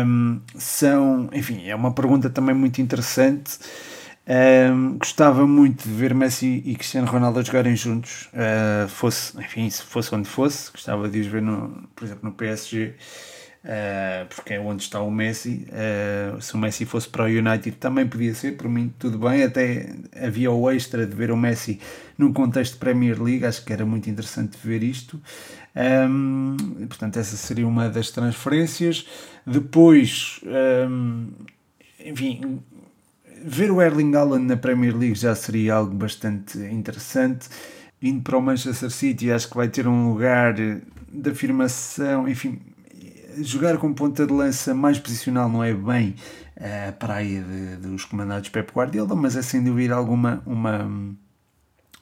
Um, 0.06 0.42
são, 0.56 1.30
enfim, 1.32 1.68
é 1.68 1.76
uma 1.76 1.94
pergunta 1.94 2.30
também 2.30 2.54
muito 2.54 2.82
interessante. 2.82 3.58
Um, 4.28 4.98
gostava 5.00 5.48
muito 5.48 5.88
de 5.88 5.96
ver 5.96 6.14
Messi 6.14 6.62
e 6.64 6.76
Cristiano 6.76 7.08
Ronaldo 7.08 7.44
jogarem 7.44 7.76
juntos, 7.76 8.30
uh, 8.34 8.88
fosse, 8.88 9.36
enfim, 9.40 9.68
se 9.70 9.82
fosse 9.82 10.14
onde 10.14 10.30
fosse, 10.30 10.72
gostava 10.72 11.10
de 11.10 11.22
os 11.22 11.26
ver, 11.26 11.42
no, 11.42 11.90
por 11.96 12.06
exemplo, 12.06 12.30
no 12.30 12.36
PSG. 12.36 12.94
Uh, 13.64 14.26
porque 14.34 14.54
é 14.54 14.60
onde 14.60 14.84
está 14.84 15.02
o 15.02 15.12
Messi. 15.12 15.68
Uh, 15.68 16.42
se 16.42 16.54
o 16.56 16.58
Messi 16.58 16.86
fosse 16.86 17.10
para 17.10 17.24
o 17.24 17.28
United 17.28 17.72
também 17.72 18.08
podia 18.08 18.34
ser, 18.34 18.56
por 18.56 18.70
mim 18.70 18.94
tudo 18.98 19.20
bem. 19.20 19.44
Até 19.44 19.94
havia 20.16 20.50
o 20.50 20.72
extra 20.72 21.06
de 21.06 21.14
ver 21.14 21.30
o 21.30 21.38
Messi 21.38 21.80
num 22.18 22.32
contexto 22.32 22.78
Premier 22.78 23.22
League, 23.22 23.46
acho 23.46 23.64
que 23.66 23.74
era 23.74 23.86
muito 23.86 24.10
interessante 24.10 24.58
ver 24.64 24.82
isto. 24.82 25.22
Um, 25.76 26.56
portanto, 26.88 27.18
essa 27.18 27.36
seria 27.36 27.68
uma 27.68 27.90
das 27.90 28.12
transferências. 28.12 29.06
Depois, 29.46 30.40
um, 30.90 31.28
enfim, 32.04 32.62
ver 33.44 33.72
o 33.72 33.82
Erling 33.82 34.16
Haaland 34.16 34.46
na 34.46 34.58
Premier 34.58 34.96
League 34.96 35.16
já 35.16 35.36
seria 35.36 35.76
algo 35.76 35.94
bastante 35.96 36.58
interessante. 36.58 37.50
Indo 38.02 38.22
para 38.22 38.38
o 38.38 38.42
Manchester 38.42 38.90
City, 38.90 39.32
acho 39.32 39.50
que 39.50 39.58
vai 39.58 39.68
ter 39.68 39.86
um 39.86 40.10
lugar 40.10 40.54
de 40.54 41.30
afirmação, 41.30 42.28
enfim, 42.28 42.62
jogar 43.38 43.78
com 43.78 43.94
ponta 43.94 44.26
de 44.26 44.34
lança 44.34 44.74
mais 44.74 45.00
posicional 45.00 45.50
não 45.50 45.64
é 45.64 45.74
bem 45.74 46.16
a 46.88 46.92
praia 46.92 47.42
de, 47.42 47.76
dos 47.78 48.06
comandados 48.06 48.50
Pep 48.50 48.72
Guardiola, 48.72 49.16
mas 49.16 49.36
é 49.36 49.42
sem 49.42 49.64
dúvida 49.64 49.96
alguma 49.96 50.44
uma, 50.46 50.88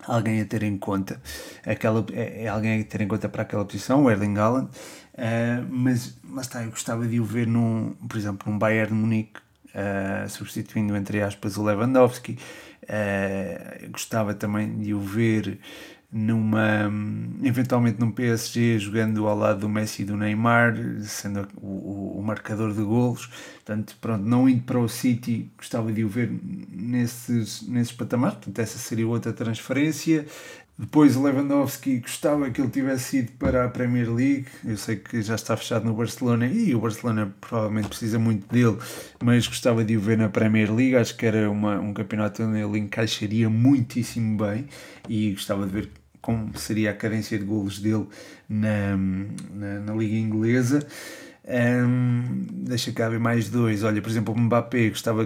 alguém 0.05 0.41
a 0.41 0.46
ter 0.46 0.63
em 0.63 0.77
conta, 0.77 1.22
aquela, 1.65 2.05
é, 2.13 2.46
é 2.46 2.48
alguém 2.48 2.81
a 2.81 2.84
ter 2.84 3.01
em 3.01 3.07
conta 3.07 3.27
para 3.29 3.43
aquela 3.43 3.65
posição, 3.65 4.03
o 4.03 4.12
Erling 4.12 4.38
Haaland, 4.38 4.67
uh, 4.67 5.67
mas 5.69 6.17
lá 6.29 6.41
está, 6.41 6.63
eu 6.63 6.69
gostava 6.69 7.05
de 7.05 7.19
o 7.19 7.25
ver 7.25 7.48
num, 7.48 7.96
por 8.07 8.17
exemplo, 8.17 8.51
num 8.51 8.57
Bayern 8.57 8.89
de 8.89 8.93
Munique, 8.93 9.39
uh, 9.67 10.29
substituindo 10.29 10.96
entre 10.96 11.22
aspas 11.22 11.57
o 11.57 11.63
Lewandowski, 11.63 12.38
uh, 12.84 13.91
gostava 13.91 14.34
também 14.34 14.77
de 14.77 14.93
o 14.93 15.00
ver 15.00 15.60
numa 16.12 16.90
eventualmente 17.44 18.00
num 18.00 18.12
PSG 18.12 18.80
jogando 18.80 19.28
ao 19.28 19.38
lado 19.38 19.60
do 19.62 19.70
Messi 19.70 20.04
e 20.04 20.06
do 20.06 20.16
Neymar, 20.16 20.76
sendo 21.02 21.48
o, 21.58 22.18
o, 22.18 22.24
marcador 22.24 22.74
de 22.74 22.82
golos. 22.82 23.28
Portanto, 23.56 23.96
pronto, 24.00 24.24
não 24.24 24.48
indo 24.48 24.64
para 24.64 24.80
o 24.80 24.88
City, 24.88 25.52
gostava 25.58 25.92
de 25.92 26.04
o 26.04 26.10
ver 26.10 26.32
nesses, 26.70 27.62
nesses 27.68 27.92
patamares. 27.92 28.38
Portanto, 28.38 28.60
essa 28.60 28.78
seria 28.78 29.08
outra 29.08 29.34
transferência. 29.34 30.26
Depois 30.79 31.15
o 31.15 31.24
Lewandowski 31.24 32.00
gostava 32.00 32.51
que 32.51 32.62
ele 32.62 32.69
tivesse 32.69 33.17
ido 33.17 33.31
para 33.34 33.65
a 33.65 33.67
Premier 33.67 34.13
League. 34.13 34.46
Eu 34.63 34.77
sei 34.77 34.98
que 34.98 35.24
já 35.24 35.34
está 35.34 35.57
fechado 35.57 35.86
no 35.86 35.93
Barcelona 35.96 36.46
e 36.46 36.75
o 36.75 36.79
Barcelona 36.79 37.34
provavelmente 37.41 37.88
precisa 37.88 38.19
muito 38.19 38.48
dele, 38.53 38.77
mas 39.24 39.48
gostava 39.48 39.84
de 39.84 39.98
o 39.98 40.00
ver 40.00 40.19
na 40.19 40.29
Premier 40.29 40.72
League. 40.72 40.96
Acho 40.96 41.17
que 41.17 41.25
era 41.25 41.50
uma, 41.50 41.79
um 41.79 41.93
campeonato 41.93 42.43
onde 42.43 42.60
ele 42.60 42.77
encaixaria 42.77 43.50
muitíssimo 43.50 44.38
bem 44.38 44.67
e 45.10 45.31
gostava 45.31 45.65
de 45.65 45.72
ver 45.72 45.89
como 46.22 46.55
seria 46.55 46.91
a 46.91 46.93
cadência 46.93 47.39
de 47.39 47.46
golos 47.46 47.79
dele 47.79 48.05
na, 48.48 48.96
na, 49.55 49.79
na 49.79 49.96
Liga 49.96 50.15
Inglesa. 50.15 50.86
Um, 51.48 52.46
deixa 52.51 52.91
cá 52.91 53.07
ver 53.10 53.19
mais 53.19 53.50
dois. 53.50 53.84
Olha, 53.84 54.01
por 54.01 54.10
exemplo, 54.10 54.34
o 54.34 54.38
Mbappé 54.38 54.89
gostava 54.89 55.25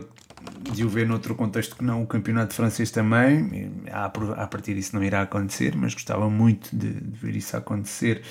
de 0.73 0.85
o 0.85 0.89
ver 0.89 1.07
noutro 1.07 1.35
contexto 1.35 1.75
que 1.75 1.83
não 1.83 2.01
o 2.03 2.07
campeonato 2.07 2.53
francês 2.53 2.91
também. 2.91 3.71
A, 3.91 4.09
partir 4.47 4.75
disso 4.75 4.95
não 4.95 5.03
irá 5.03 5.21
acontecer, 5.21 5.75
mas 5.75 5.93
gostava 5.93 6.29
muito 6.29 6.75
de, 6.75 6.93
de 6.93 7.17
ver 7.19 7.35
isso 7.35 7.55
acontecer, 7.57 8.21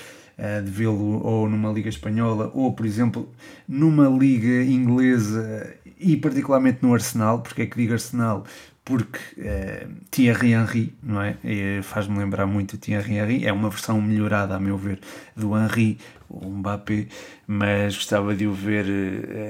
de 0.63 0.71
vê-lo 0.71 1.21
ou 1.23 1.47
numa 1.47 1.71
liga 1.71 1.89
espanhola 1.89 2.51
ou, 2.53 2.73
por 2.73 2.85
exemplo, 2.85 3.31
numa 3.67 4.07
liga 4.09 4.63
inglesa 4.63 5.75
e 5.99 6.17
particularmente 6.17 6.79
no 6.81 6.93
Arsenal. 6.93 7.41
Porque 7.41 7.61
é 7.61 7.65
que 7.67 7.77
digo 7.77 7.93
Arsenal? 7.93 8.43
Porque 8.83 9.19
uh, 9.37 9.87
Thierry 10.09 10.53
Henry, 10.53 10.95
não 11.03 11.21
é? 11.21 11.37
Faz-me 11.83 12.17
lembrar 12.17 12.47
muito 12.47 12.77
Thierry 12.79 13.17
Henry, 13.17 13.45
é 13.45 13.53
uma 13.53 13.69
versão 13.69 14.01
melhorada, 14.01 14.55
a 14.55 14.59
meu 14.59 14.75
ver, 14.75 14.99
do 15.35 15.55
Henry, 15.55 15.99
o 16.27 16.49
Mbappé, 16.49 17.07
mas 17.45 17.95
gostava 17.95 18.35
de 18.35 18.47
o 18.47 18.53
ver 18.53 18.85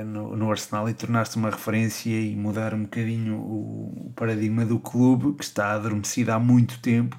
no, 0.06 0.36
no, 0.36 0.52
Arsenal 0.52 0.90
e 0.90 0.94
tornar-se 0.94 1.38
uma 1.38 1.50
referência 1.50 2.10
e 2.10 2.36
mudar 2.36 2.74
um 2.74 2.84
bocadinho 2.84 3.36
o, 3.36 4.08
o, 4.08 4.14
paradigma 4.16 4.66
do 4.66 4.80
clube, 4.80 5.34
que 5.38 5.44
está 5.44 5.72
adormecido 5.72 6.32
há 6.32 6.40
muito 6.40 6.80
tempo, 6.80 7.18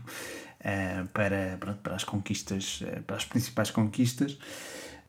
para, 1.13 1.57
pronto, 1.59 1.79
para 1.83 1.95
as 1.95 2.05
conquistas, 2.05 2.83
para 3.07 3.17
as 3.17 3.25
principais 3.27 3.71
conquistas. 3.71 4.39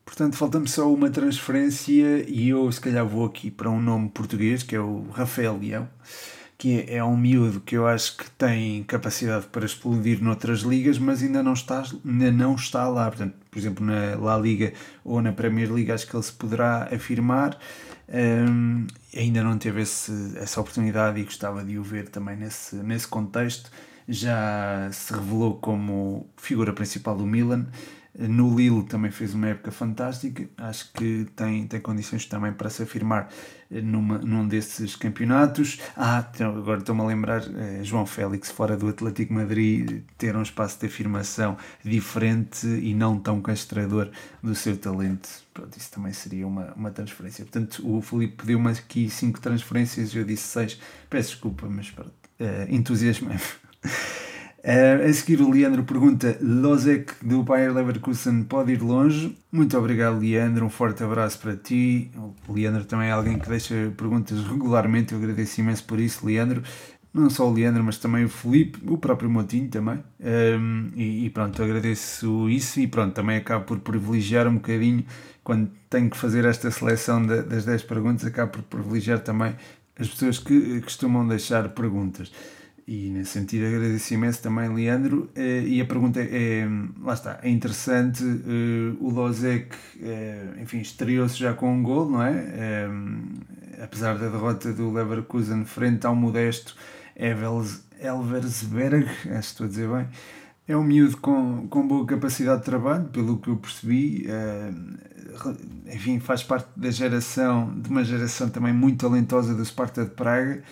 Portanto, 0.04 0.36
falta-me 0.36 0.68
só 0.68 0.92
uma 0.92 1.08
transferência 1.08 2.28
e 2.28 2.50
eu, 2.50 2.70
se 2.70 2.80
calhar, 2.80 3.06
vou 3.06 3.24
aqui 3.24 3.50
para 3.50 3.70
um 3.70 3.80
nome 3.80 4.10
português, 4.10 4.62
que 4.62 4.76
é 4.76 4.80
o 4.80 5.08
Rafael 5.10 5.58
Leão 5.58 5.88
que 6.56 6.84
é 6.88 7.02
um 7.02 7.16
miúdo 7.16 7.60
que 7.60 7.76
eu 7.76 7.86
acho 7.86 8.16
que 8.16 8.30
tem 8.30 8.82
capacidade 8.84 9.46
para 9.46 9.66
explodir 9.66 10.22
noutras 10.22 10.60
ligas, 10.60 10.98
mas 10.98 11.22
ainda 11.22 11.42
não 11.42 11.52
está, 11.52 11.84
ainda 12.04 12.30
não 12.30 12.54
está 12.54 12.88
lá. 12.88 13.08
Portanto, 13.10 13.34
por 13.50 13.58
exemplo, 13.58 13.84
na 13.84 14.16
La 14.16 14.38
Liga 14.38 14.72
ou 15.04 15.20
na 15.20 15.32
Premier 15.32 15.70
League, 15.70 15.90
acho 15.92 16.06
que 16.06 16.16
ele 16.16 16.22
se 16.22 16.32
poderá 16.32 16.88
afirmar. 16.90 17.58
Um, 18.08 18.86
ainda 19.14 19.42
não 19.42 19.58
teve 19.58 19.82
esse, 19.82 20.12
essa 20.38 20.58
oportunidade 20.60 21.20
e 21.20 21.24
gostava 21.24 21.64
de 21.64 21.78
o 21.78 21.82
ver 21.82 22.08
também 22.08 22.36
nesse, 22.36 22.76
nesse 22.76 23.08
contexto. 23.08 23.70
Já 24.08 24.88
se 24.92 25.12
revelou 25.12 25.56
como 25.56 26.26
figura 26.36 26.72
principal 26.72 27.16
do 27.16 27.26
Milan. 27.26 27.66
No 28.16 28.56
Lille 28.56 28.84
também 28.84 29.10
fez 29.10 29.34
uma 29.34 29.48
época 29.48 29.72
fantástica, 29.72 30.48
acho 30.56 30.92
que 30.92 31.26
tem, 31.34 31.66
tem 31.66 31.80
condições 31.80 32.24
também 32.26 32.52
para 32.52 32.70
se 32.70 32.84
afirmar 32.84 33.28
eh, 33.68 33.80
numa, 33.80 34.18
num 34.18 34.46
desses 34.46 34.94
campeonatos. 34.94 35.80
Ah, 35.96 36.24
então, 36.32 36.56
agora 36.56 36.78
estou-me 36.78 37.00
a 37.00 37.04
lembrar, 37.06 37.42
eh, 37.42 37.80
João 37.82 38.06
Félix, 38.06 38.52
fora 38.52 38.76
do 38.76 38.86
Atlético 38.86 39.34
Madrid, 39.34 40.02
ter 40.16 40.36
um 40.36 40.42
espaço 40.42 40.78
de 40.78 40.86
afirmação 40.86 41.56
diferente 41.84 42.68
e 42.68 42.94
não 42.94 43.18
tão 43.18 43.42
castrador 43.42 44.08
do 44.40 44.54
seu 44.54 44.76
talento. 44.76 45.28
Pronto, 45.52 45.76
isso 45.76 45.90
também 45.90 46.12
seria 46.12 46.46
uma, 46.46 46.72
uma 46.74 46.92
transferência. 46.92 47.44
Portanto, 47.44 47.82
o 47.84 48.00
Felipe 48.00 48.36
pediu-me 48.36 48.70
aqui 48.70 49.10
cinco 49.10 49.40
transferências, 49.40 50.14
eu 50.14 50.22
disse 50.22 50.44
seis. 50.44 50.80
Peço 51.10 51.30
desculpa, 51.30 51.66
mas 51.68 51.90
pronto, 51.90 52.12
uh, 52.38 52.72
entusiasmo. 52.72 53.30
Uh, 53.84 55.10
a 55.10 55.12
seguir 55.12 55.42
o 55.42 55.50
Leandro 55.50 55.84
pergunta 55.84 56.38
Lozek 56.40 57.12
do 57.22 57.42
Bayer 57.42 57.70
Leverkusen 57.70 58.44
pode 58.44 58.72
ir 58.72 58.80
longe? 58.80 59.36
Muito 59.52 59.76
obrigado 59.76 60.18
Leandro, 60.18 60.64
um 60.64 60.70
forte 60.70 61.04
abraço 61.04 61.38
para 61.38 61.54
ti. 61.54 62.10
O 62.48 62.54
Leandro 62.54 62.82
também 62.86 63.08
é 63.08 63.12
alguém 63.12 63.38
que 63.38 63.46
deixa 63.46 63.92
perguntas 63.94 64.42
regularmente, 64.42 65.12
eu 65.12 65.18
agradeço 65.18 65.60
imenso 65.60 65.84
por 65.84 66.00
isso 66.00 66.24
Leandro. 66.24 66.62
Não 67.12 67.28
só 67.28 67.46
o 67.46 67.52
Leandro, 67.52 67.84
mas 67.84 67.98
também 67.98 68.24
o 68.24 68.28
Felipe, 68.28 68.80
o 68.90 68.96
próprio 68.96 69.28
Motinho 69.28 69.68
também. 69.68 70.02
Um, 70.18 70.26
ehm, 70.26 70.92
e, 70.96 71.26
e, 71.26 71.30
pronto, 71.30 71.62
agradeço 71.62 72.48
isso 72.48 72.80
e 72.80 72.88
pronto, 72.88 73.12
também 73.14 73.36
acabo 73.36 73.66
por 73.66 73.78
privilegiar 73.80 74.48
um 74.48 74.54
bocadinho 74.54 75.04
quando 75.44 75.70
tenho 75.90 76.08
que 76.08 76.16
fazer 76.16 76.44
esta 76.46 76.70
seleção 76.70 77.24
de, 77.24 77.42
das 77.42 77.66
10 77.66 77.82
perguntas, 77.82 78.24
acabo 78.24 78.50
por 78.52 78.62
privilegiar 78.62 79.20
também 79.20 79.54
as 79.96 80.08
pessoas 80.08 80.38
que 80.38 80.80
costumam 80.80 81.28
deixar 81.28 81.68
perguntas. 81.68 82.32
E 82.86 83.08
nesse 83.08 83.30
sentido 83.30 83.66
agradeço 83.66 84.12
imenso 84.12 84.42
também, 84.42 84.68
Leandro. 84.68 85.30
Eh, 85.34 85.62
e 85.66 85.80
a 85.80 85.86
pergunta 85.86 86.20
é, 86.20 86.68
lá 87.00 87.14
está, 87.14 87.40
é 87.42 87.48
interessante. 87.48 88.22
Eh, 88.22 88.94
o 89.00 89.08
Lozek, 89.08 89.74
eh, 90.02 90.48
enfim, 90.60 90.80
estreou-se 90.80 91.36
já 91.38 91.54
com 91.54 91.72
um 91.72 91.82
gol, 91.82 92.10
não 92.10 92.22
é? 92.22 92.86
Apesar 93.82 94.18
da 94.18 94.28
derrota 94.28 94.72
do 94.72 94.92
Leverkusen 94.92 95.64
frente 95.64 96.06
ao 96.06 96.14
modesto 96.14 96.76
Elversberg, 97.16 99.08
acho 99.08 99.28
que 99.28 99.38
estou 99.38 99.64
a 99.64 99.68
dizer 99.68 99.88
bem. 99.88 100.06
É 100.68 100.76
um 100.76 100.84
miúdo 100.84 101.16
com, 101.18 101.66
com 101.68 101.86
boa 101.86 102.06
capacidade 102.06 102.60
de 102.60 102.64
trabalho, 102.66 103.04
pelo 103.06 103.38
que 103.38 103.48
eu 103.48 103.56
percebi. 103.56 104.26
Enfim, 105.86 106.20
faz 106.20 106.42
parte 106.42 106.68
da 106.76 106.90
geração, 106.90 107.72
de 107.80 107.88
uma 107.88 108.04
geração 108.04 108.48
também 108.50 108.72
muito 108.74 109.06
talentosa 109.06 109.54
do 109.54 109.64
Sparta 109.64 110.04
de 110.04 110.10
Praga 110.10 110.62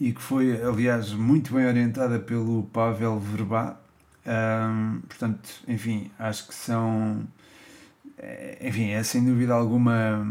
e 0.00 0.12
que 0.12 0.22
foi, 0.22 0.60
aliás, 0.62 1.12
muito 1.12 1.52
bem 1.54 1.66
orientada 1.66 2.18
pelo 2.18 2.62
Pavel 2.72 3.18
Verba. 3.20 3.78
Um, 4.26 5.00
portanto, 5.00 5.48
enfim, 5.68 6.10
acho 6.18 6.48
que 6.48 6.54
são. 6.54 7.28
Eh, 8.18 8.58
enfim, 8.68 8.90
é 8.90 9.02
sem 9.02 9.24
dúvida 9.24 9.54
alguma 9.54 10.26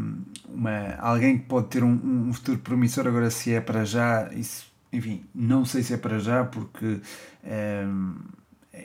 uma, 0.47 0.95
alguém 0.99 1.37
que 1.37 1.45
pode 1.45 1.67
ter 1.67 1.83
um, 1.83 2.29
um 2.29 2.33
futuro 2.33 2.57
promissor. 2.59 3.07
Agora, 3.07 3.29
se 3.29 3.53
é 3.53 3.61
para 3.61 3.85
já, 3.85 4.29
isso, 4.33 4.71
enfim, 4.91 5.23
não 5.33 5.63
sei 5.65 5.83
se 5.83 5.93
é 5.93 5.97
para 5.97 6.19
já, 6.19 6.43
porque. 6.43 6.99
Um, 7.43 8.15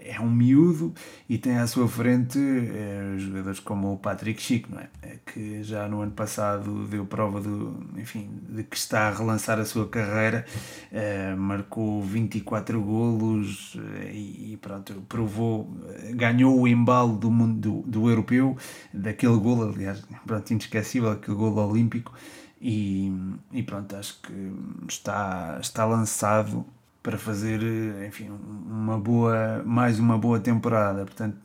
é 0.04 0.20
um 0.20 0.30
miúdo 0.30 0.92
e 1.28 1.38
tem 1.38 1.56
à 1.56 1.66
sua 1.66 1.88
frente 1.88 2.38
é, 2.38 3.18
jogadores 3.18 3.60
como 3.60 3.92
o 3.92 3.98
Patrick 3.98 4.40
Chico, 4.40 4.70
não 4.72 4.80
é? 4.80 4.88
é? 5.02 5.18
que 5.24 5.62
já 5.62 5.88
no 5.88 6.00
ano 6.00 6.12
passado 6.12 6.86
deu 6.86 7.04
prova 7.06 7.40
do, 7.40 7.84
enfim, 7.96 8.30
de 8.48 8.64
que 8.64 8.76
está 8.76 9.08
a 9.08 9.10
relançar 9.10 9.58
a 9.58 9.64
sua 9.64 9.88
carreira, 9.88 10.44
é, 10.92 11.34
marcou 11.34 12.02
24 12.02 12.80
golos 12.80 13.76
e, 14.12 14.58
pronto, 14.60 14.94
provou, 15.08 15.70
ganhou 16.14 16.60
o 16.60 16.68
embalo 16.68 17.16
do 17.16 17.30
mundo 17.30 17.60
do, 17.60 17.90
do 17.90 18.08
europeu, 18.08 18.56
daquele 18.92 19.36
golo, 19.36 19.72
aliás, 19.72 20.02
pronto, 20.26 20.50
inesquecível, 20.50 21.10
aquele 21.10 21.36
golo 21.36 21.66
olímpico. 21.66 22.12
E, 22.60 23.12
e 23.52 23.62
pronto, 23.62 23.94
acho 23.94 24.22
que 24.22 24.52
está, 24.88 25.58
está 25.60 25.84
lançado 25.84 26.64
para 27.04 27.18
fazer, 27.18 27.60
enfim, 28.08 28.30
uma 28.66 28.98
boa, 28.98 29.62
mais 29.62 30.00
uma 30.00 30.16
boa 30.16 30.40
temporada. 30.40 31.04
Portanto, 31.04 31.36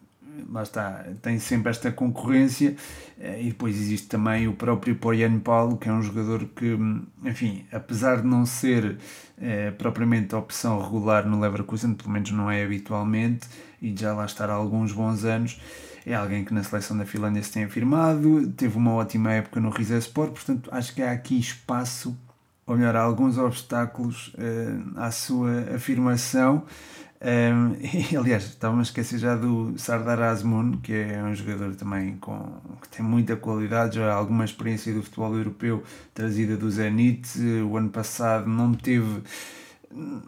lá 0.50 0.63
está, 0.63 1.06
tem 1.22 1.38
sempre 1.38 1.69
esta 1.69 1.91
concorrência 1.91 2.78
eh, 3.19 3.41
e 3.41 3.48
depois 3.50 3.76
existe 3.76 4.08
também 4.08 4.48
o 4.48 4.54
próprio 4.54 4.95
Poyan 4.95 5.38
Paulo, 5.39 5.76
que 5.76 5.89
é 5.89 5.91
um 5.91 6.02
jogador 6.02 6.45
que, 6.56 6.78
enfim, 7.26 7.65
apesar 7.74 8.22
de 8.22 8.28
não 8.28 8.45
ser 8.45 9.00
é, 9.38 9.69
propriamente 9.72 10.34
opção 10.34 10.82
regular 10.82 11.28
no 11.28 11.38
Leverkusen, 11.38 11.93
pelo 11.93 12.10
menos 12.10 12.32
não 12.32 12.50
é 12.50 12.63
habitualmente, 12.63 13.45
e 13.82 13.93
já 13.93 14.13
lá 14.13 14.26
estar 14.26 14.50
há 14.50 14.54
alguns 14.54 14.93
bons 14.93 15.26
anos, 15.26 15.60
é 16.06 16.15
alguém 16.15 16.45
que 16.45 16.54
na 16.54 16.63
seleção 16.63 16.98
da 16.98 17.06
Finlândia 17.06 17.43
se 17.43 17.52
tem 17.52 17.65
afirmado, 17.65 18.48
teve 18.52 18.78
uma 18.78 18.93
ótima 18.93 19.34
época 19.34 19.60
no 19.60 19.69
Rizespor, 19.69 20.30
portanto 20.30 20.69
acho 20.72 20.95
que 20.95 21.02
há 21.02 21.12
aqui 21.12 21.38
espaço 21.38 22.17
ou 22.69 22.77
melhor, 22.77 22.95
alguns 22.95 23.39
obstáculos 23.39 24.32
uh, 24.36 24.99
à 24.99 25.10
sua 25.10 25.75
afirmação. 25.75 26.63
Um, 27.19 27.73
e, 28.12 28.15
aliás, 28.15 28.43
estava-me 28.45 28.82
a 28.82 28.84
esquecer 28.84 29.17
já 29.17 29.36
do 29.36 29.73
Sardar 29.75 30.21
Azmoun, 30.21 30.73
que 30.73 30.93
é 30.93 31.23
um 31.23 31.34
jogador 31.34 31.75
também 31.75 32.17
com, 32.17 32.38
que 32.79 32.89
tem 32.89 33.03
muita 33.03 33.36
qualidade, 33.36 33.95
já 33.95 34.13
alguma 34.13 34.45
experiência 34.45 34.93
do 34.93 35.01
futebol 35.01 35.36
europeu 35.36 35.84
trazida 36.13 36.55
do 36.55 36.69
Zenit. 36.69 37.27
O 37.67 37.75
ano 37.75 37.89
passado 37.89 38.47
não 38.47 38.71
teve 38.75 39.23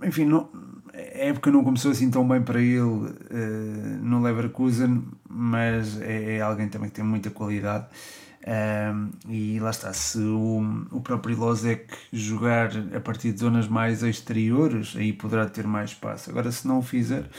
enfim, 0.03 0.25
não, 0.25 0.49
a 0.91 0.97
época 0.97 1.51
não 1.51 1.63
começou 1.63 1.91
assim 1.91 2.09
tão 2.09 2.27
bem 2.27 2.41
para 2.41 2.59
ele 2.59 2.79
uh, 2.81 3.11
no 4.01 4.19
Leverkusen, 4.21 5.03
mas 5.29 6.01
é, 6.01 6.37
é, 6.37 6.41
alguém 6.41 6.67
também 6.67 6.89
que 6.89 6.95
tem 6.95 7.05
muita 7.05 7.29
qualidade. 7.29 7.85
Um, 8.47 9.11
e 9.29 9.59
lá 9.59 9.69
está, 9.69 9.93
se 9.93 10.17
o, 10.17 10.87
o 10.91 11.01
próprio 11.01 11.37
Lozek 11.37 11.93
jogar 12.11 12.71
a 12.95 12.99
partir 12.99 13.31
de 13.31 13.39
zonas 13.39 13.67
mais 13.67 14.01
exteriores, 14.01 14.95
aí 14.95 15.13
poderá 15.13 15.45
ter 15.45 15.67
mais 15.67 15.91
espaço. 15.91 16.29
Agora, 16.29 16.51
se 16.51 16.67
não 16.67 16.79
o 16.79 16.81
fizer, 16.81 17.29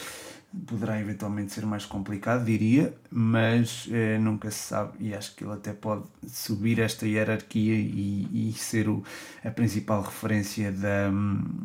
poderá 0.66 1.00
eventualmente 1.00 1.52
ser 1.52 1.66
mais 1.66 1.84
complicado, 1.86 2.44
diria, 2.44 2.94
mas 3.10 3.88
eh, 3.90 4.18
nunca 4.18 4.50
se 4.50 4.58
sabe 4.58 4.92
e 5.00 5.14
acho 5.14 5.34
que 5.34 5.44
ele 5.44 5.54
até 5.54 5.72
pode 5.72 6.04
subir 6.28 6.78
esta 6.78 7.06
hierarquia 7.06 7.74
e, 7.74 8.50
e 8.50 8.52
ser 8.52 8.88
o, 8.88 9.02
a 9.42 9.50
principal 9.50 10.02
referência 10.02 10.70
da, 10.70 11.10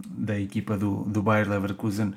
da 0.10 0.40
equipa 0.40 0.78
do, 0.78 1.04
do 1.04 1.22
Bayer 1.22 1.50
Leverkusen 1.50 2.14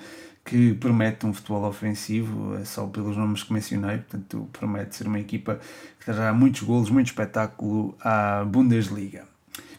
que 0.50 0.74
promete 0.74 1.24
um 1.24 1.32
futebol 1.32 1.62
ofensivo, 1.62 2.56
é 2.56 2.64
só 2.64 2.84
pelos 2.84 3.16
nomes 3.16 3.44
que 3.44 3.52
mencionei, 3.52 3.98
portanto 3.98 4.48
promete 4.52 4.96
ser 4.96 5.06
uma 5.06 5.20
equipa 5.20 5.60
que 5.96 6.04
trará 6.04 6.34
muitos 6.34 6.62
golos, 6.62 6.90
muito 6.90 7.06
espetáculo 7.06 7.94
à 8.00 8.44
Bundesliga. 8.44 9.22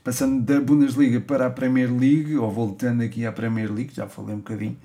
Passando 0.02 0.42
da 0.42 0.62
Bundesliga 0.62 1.20
para 1.20 1.48
a 1.48 1.50
Premier 1.50 1.92
League, 1.92 2.38
ou 2.38 2.50
voltando 2.50 3.04
aqui 3.04 3.26
à 3.26 3.34
Premier 3.34 3.70
League, 3.70 3.94
já 3.94 4.08
falei 4.08 4.34
um 4.34 4.38
bocadinho, 4.38 4.78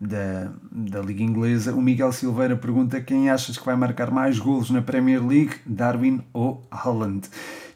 da, 0.00 0.52
da 0.70 1.00
Liga 1.00 1.24
Inglesa. 1.24 1.74
O 1.74 1.82
Miguel 1.82 2.12
Silveira 2.12 2.56
pergunta 2.56 3.00
quem 3.00 3.28
achas 3.28 3.58
que 3.58 3.66
vai 3.66 3.74
marcar 3.74 4.12
mais 4.12 4.38
golos 4.38 4.70
na 4.70 4.80
Premier 4.80 5.26
League, 5.26 5.56
Darwin 5.66 6.22
ou 6.32 6.64
Holland? 6.70 7.28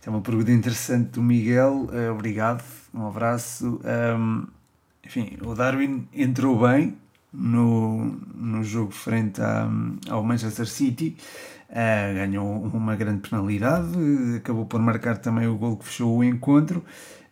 É 0.06 0.10
uma 0.10 0.20
pergunta 0.20 0.52
interessante 0.52 1.10
do 1.10 1.22
Miguel, 1.22 1.88
uh, 1.90 2.12
obrigado, 2.12 2.62
um 2.94 3.08
abraço. 3.08 3.80
Um, 4.16 4.46
enfim, 5.04 5.36
o 5.44 5.52
Darwin 5.52 6.06
entrou 6.14 6.60
bem 6.60 6.96
no, 7.36 8.16
no 8.34 8.64
jogo 8.64 8.90
frente 8.90 9.40
a, 9.40 9.68
ao 10.08 10.24
Manchester 10.24 10.66
City, 10.66 11.16
uh, 11.70 12.14
ganhou 12.14 12.62
uma 12.72 12.96
grande 12.96 13.28
penalidade, 13.28 13.88
acabou 14.36 14.66
por 14.66 14.80
marcar 14.80 15.18
também 15.18 15.46
o 15.46 15.56
gol 15.56 15.76
que 15.76 15.84
fechou 15.84 16.16
o 16.16 16.24
encontro. 16.24 16.82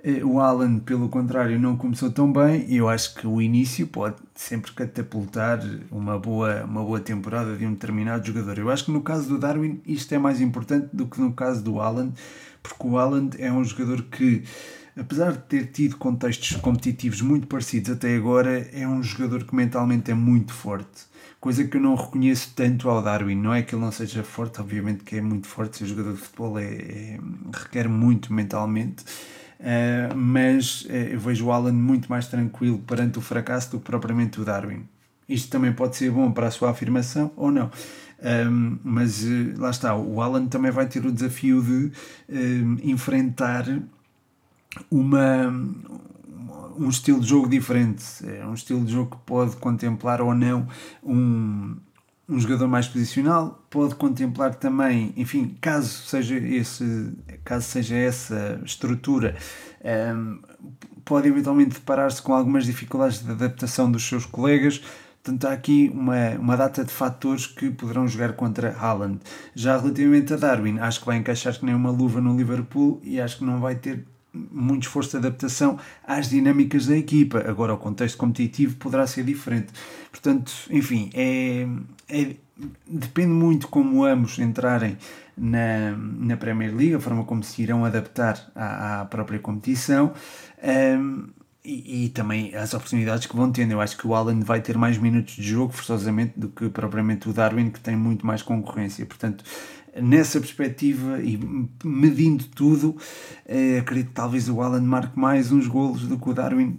Eh, 0.07 0.23
o 0.23 0.39
Alan, 0.39 0.81
pelo 0.81 1.09
contrário, 1.09 1.59
não 1.59 1.79
começou 1.79 2.11
tão 2.11 2.31
bem 2.31 2.67
e 2.69 2.77
eu 2.77 2.91
acho 2.91 3.15
que 3.15 3.27
o 3.27 3.41
início 3.41 3.87
pode 3.87 4.17
sempre 4.35 4.71
catapultar 4.73 5.61
uma 5.91 6.19
boa, 6.19 6.63
uma 6.65 6.85
boa 6.85 7.01
temporada 7.01 7.57
de 7.57 7.65
um 7.65 7.73
determinado 7.73 8.27
jogador. 8.27 8.59
Eu 8.59 8.71
acho 8.71 8.85
que 8.85 8.93
no 8.93 9.01
caso 9.01 9.27
do 9.31 9.39
Darwin 9.39 9.81
isto 9.87 10.15
é 10.15 10.19
mais 10.19 10.43
importante 10.43 10.89
do 10.93 11.07
que 11.07 11.19
no 11.19 11.33
caso 11.33 11.65
do 11.65 11.81
Alan, 11.81 12.13
porque 12.63 12.87
o 12.87 12.99
Alan 12.99 13.31
é 13.39 13.51
um 13.51 13.65
jogador 13.65 14.03
que, 14.03 14.45
apesar 14.97 15.33
de 15.33 15.39
ter 15.39 15.67
tido 15.67 15.97
contextos 15.97 16.57
competitivos 16.57 17.21
muito 17.21 17.47
parecidos 17.47 17.91
até 17.91 18.17
agora, 18.17 18.69
é 18.73 18.87
um 18.87 19.03
jogador 19.03 19.45
que 19.45 19.55
mentalmente 19.55 20.11
é 20.11 20.15
muito 20.15 20.53
forte. 20.53 21.13
Coisa 21.41 21.65
que 21.65 21.77
eu 21.77 21.81
não 21.81 21.95
reconheço 21.95 22.53
tanto 22.57 22.89
ao 22.89 23.03
Darwin. 23.03 23.35
Não 23.35 23.53
é 23.53 23.63
que 23.63 23.75
ele 23.75 23.83
não 23.83 23.93
seja 23.93 24.23
forte, 24.23 24.61
obviamente 24.61 25.05
que 25.05 25.17
é 25.17 25.21
muito 25.21 25.47
forte, 25.47 25.79
ser 25.79 25.87
jogador 25.87 26.15
de 26.15 26.21
futebol 26.21 26.59
é, 26.59 26.65
é 26.65 27.21
requer 27.53 27.89
muito 27.89 28.33
mentalmente 28.33 29.05
Uh, 29.65 30.15
mas 30.15 30.83
uh, 30.83 30.93
eu 30.93 31.19
vejo 31.19 31.47
o 31.47 31.53
Alan 31.53 31.73
muito 31.73 32.07
mais 32.09 32.27
tranquilo 32.27 32.79
perante 32.81 33.19
o 33.19 33.23
fracasso 33.23 33.71
do 33.71 33.79
que 33.79 33.87
propriamente 33.87 34.39
o 34.39 34.45
Darwin. 34.45 34.87
Isto 35.27 35.51
também 35.51 35.73
pode 35.73 35.97
ser 35.97 36.11
bom 36.11 36.31
para 36.31 36.49
a 36.49 36.51
sua 36.51 36.71
afirmação 36.71 37.33
ou 37.35 37.51
não. 37.51 37.71
Um, 38.23 38.79
mas 38.85 39.23
uh, 39.25 39.55
lá 39.57 39.71
está, 39.71 39.97
o 39.97 40.21
Alan 40.21 40.47
também 40.47 40.71
vai 40.71 40.87
ter 40.87 41.05
o 41.07 41.11
desafio 41.11 41.63
de 41.63 41.93
enfrentar 42.83 43.65
uma, 44.91 45.49
um 46.79 46.89
estilo 46.89 47.21
de 47.21 47.29
jogo 47.29 47.49
diferente. 47.49 48.05
É 48.27 48.47
um 48.47 48.55
estilo 48.55 48.85
de 48.85 48.93
jogo 48.93 49.17
que 49.17 49.23
pode 49.25 49.57
contemplar 49.57 50.21
ou 50.21 50.35
não 50.35 50.67
um, 51.03 51.77
um 52.29 52.41
jogador 52.41 52.69
mais 52.69 52.89
posicional, 52.89 53.65
pode 53.71 53.95
contemplar 53.95 54.55
também, 54.55 55.13
enfim, 55.17 55.57
caso 55.61 55.89
seja, 56.07 56.37
esse, 56.37 57.13
caso 57.45 57.67
seja 57.67 57.97
essa 57.97 58.61
estrutura, 58.65 59.37
um, 59.83 59.89
ehm, 59.89 60.39
pode 61.05 61.29
eventualmente 61.29 61.75
deparar-se 61.75 62.23
com 62.23 62.33
algumas 62.33 62.65
dificuldades 62.65 63.23
de 63.23 63.31
adaptação 63.31 63.91
dos 63.91 64.07
seus 64.07 64.25
colegas. 64.25 64.83
Portanto, 65.23 65.47
há 65.47 65.53
aqui 65.53 65.91
uma, 65.93 66.31
uma 66.39 66.57
data 66.57 66.85
de 66.85 66.93
fatores 66.93 67.47
que 67.47 67.71
poderão 67.71 68.07
jogar 68.07 68.35
contra 68.35 68.75
Haaland. 68.77 69.21
Já 69.55 69.79
relativamente 69.79 70.35
a 70.35 70.37
Darwin, 70.37 70.79
acho 70.79 71.01
que 71.01 71.07
vai 71.07 71.17
encaixar 71.17 71.59
que 71.59 71.65
nem 71.65 71.75
uma 71.75 71.91
luva 71.91 72.21
no 72.21 72.37
Liverpool 72.37 73.01
e 73.03 73.21
acho 73.21 73.39
que 73.39 73.45
não 73.45 73.59
vai 73.59 73.75
ter 73.75 74.05
muito 74.35 74.85
esforço 74.85 75.11
de 75.13 75.17
adaptação 75.19 75.79
às 76.07 76.29
dinâmicas 76.29 76.87
da 76.87 76.97
equipa. 76.97 77.45
Agora, 77.47 77.75
o 77.75 77.79
contexto 77.79 78.17
competitivo 78.19 78.77
poderá 78.77 79.07
ser 79.07 79.25
diferente. 79.25 79.73
Portanto, 80.11 80.53
enfim, 80.71 81.11
é, 81.15 81.67
é, 82.09 82.37
depende 82.87 83.33
muito 83.33 83.69
como 83.69 84.05
ambos 84.05 84.39
entrarem 84.39 84.97
na, 85.37 85.97
na 85.97 86.37
Premier 86.37 86.75
League, 86.75 86.95
a 86.95 87.01
forma 87.01 87.25
como 87.25 87.43
se 87.43 87.63
irão 87.63 87.85
adaptar 87.85 88.51
à, 88.55 89.01
à 89.01 89.05
própria 89.05 89.39
competição. 89.39 90.13
Um, 90.63 91.29
e, 91.65 92.05
e, 92.05 92.09
também 92.11 92.55
as 92.55 92.75
oportunidades 92.75 93.27
que 93.27 93.35
vão 93.35 93.51
tendo. 93.51 93.73
Eu 93.73 93.81
acho 93.81 93.97
que 93.97 94.07
o 94.07 94.15
Alan 94.15 94.39
vai 94.41 94.61
ter 94.61 94.77
mais 94.77 94.99
minutos 94.99 95.35
de 95.35 95.43
jogo, 95.43 95.73
forçosamente, 95.73 96.39
do 96.39 96.51
que 96.51 96.69
propriamente 96.69 97.27
o 97.27 97.33
Darwin, 97.33 97.71
que 97.71 97.81
tem 97.81 97.97
muito 97.97 98.27
mais 98.27 98.43
concorrência. 98.43 99.07
Portanto, 99.07 99.43
nessa 100.01 100.41
perspectiva 100.41 101.21
e 101.21 101.39
medindo 101.85 102.45
tudo, 102.45 102.97
eh, 103.47 103.79
acredito 103.79 104.09
que 104.09 104.15
talvez 104.15 104.49
o 104.49 104.61
Alan 104.61 104.81
marque 104.81 105.19
mais 105.19 105.53
uns 105.53 105.67
golos 105.67 106.03
do 106.07 106.19
que 106.19 106.29
o 106.29 106.35
Darwin. 106.35 106.79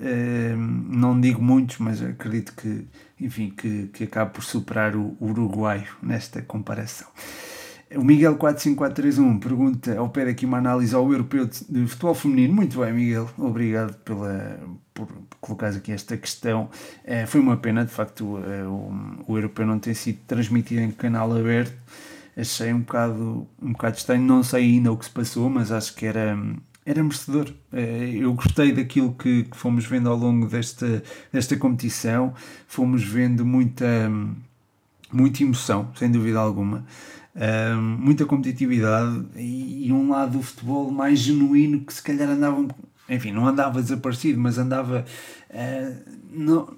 Eh, 0.00 0.54
não 0.56 1.20
digo 1.20 1.42
muitos, 1.42 1.78
mas 1.78 2.02
acredito 2.02 2.54
que, 2.54 2.86
enfim, 3.20 3.50
que, 3.50 3.88
que 3.92 4.04
acabe 4.04 4.32
por 4.32 4.42
superar 4.42 4.96
o 4.96 5.16
uruguaio 5.20 5.88
nesta 6.02 6.40
comparação. 6.40 7.08
O 7.96 8.04
Miguel 8.04 8.36
45431 8.36 9.38
pergunta 9.38 9.96
pé 10.10 10.28
aqui 10.28 10.44
uma 10.44 10.58
análise 10.58 10.94
ao 10.94 11.10
europeu 11.10 11.46
de 11.46 11.86
futebol 11.86 12.14
feminino. 12.14 12.52
Muito 12.52 12.80
bem, 12.80 12.92
Miguel, 12.92 13.30
obrigado 13.38 13.94
pela, 14.04 14.60
por 14.92 15.08
colocar 15.40 15.68
aqui 15.68 15.92
esta 15.92 16.14
questão. 16.16 16.68
É, 17.02 17.24
foi 17.24 17.40
uma 17.40 17.56
pena, 17.56 17.86
de 17.86 17.90
facto, 17.90 18.26
o, 18.26 18.36
o, 18.36 19.24
o 19.32 19.38
europeu 19.38 19.66
não 19.66 19.78
ter 19.78 19.94
sido 19.94 20.18
transmitido 20.26 20.82
em 20.82 20.90
canal 20.90 21.34
aberto 21.34 21.74
achei 22.38 22.72
um 22.72 22.80
bocado, 22.80 23.46
um 23.60 23.72
bocado 23.72 23.96
estranho. 23.96 24.22
Não 24.22 24.42
sei 24.42 24.64
ainda 24.64 24.92
o 24.92 24.96
que 24.96 25.04
se 25.04 25.10
passou, 25.10 25.50
mas 25.50 25.72
acho 25.72 25.94
que 25.94 26.06
era, 26.06 26.38
era 26.86 27.02
merecedor. 27.02 27.52
Eh, 27.72 28.18
eu 28.20 28.32
gostei 28.34 28.72
daquilo 28.72 29.12
que, 29.14 29.44
que 29.44 29.56
fomos 29.56 29.84
vendo 29.84 30.08
ao 30.08 30.16
longo 30.16 30.46
desta, 30.46 31.02
desta 31.32 31.56
competição. 31.56 32.32
Fomos 32.68 33.02
vendo 33.02 33.44
muita, 33.44 34.10
muita 35.12 35.42
emoção, 35.42 35.90
sem 35.96 36.10
dúvida 36.10 36.38
alguma. 36.38 36.86
Um, 37.34 37.80
muita 38.00 38.24
competitividade 38.24 39.26
e, 39.36 39.86
e, 39.86 39.92
um 39.92 40.10
lado 40.10 40.38
do 40.38 40.42
futebol 40.42 40.90
mais 40.90 41.20
genuíno 41.20 41.82
que 41.82 41.94
se 41.94 42.02
calhar 42.02 42.28
andava, 42.28 42.66
enfim, 43.08 43.30
não 43.30 43.46
andava 43.46 43.80
desaparecido, 43.80 44.40
mas 44.40 44.58
andava, 44.58 45.04
uh, 45.50 46.12
não, 46.32 46.74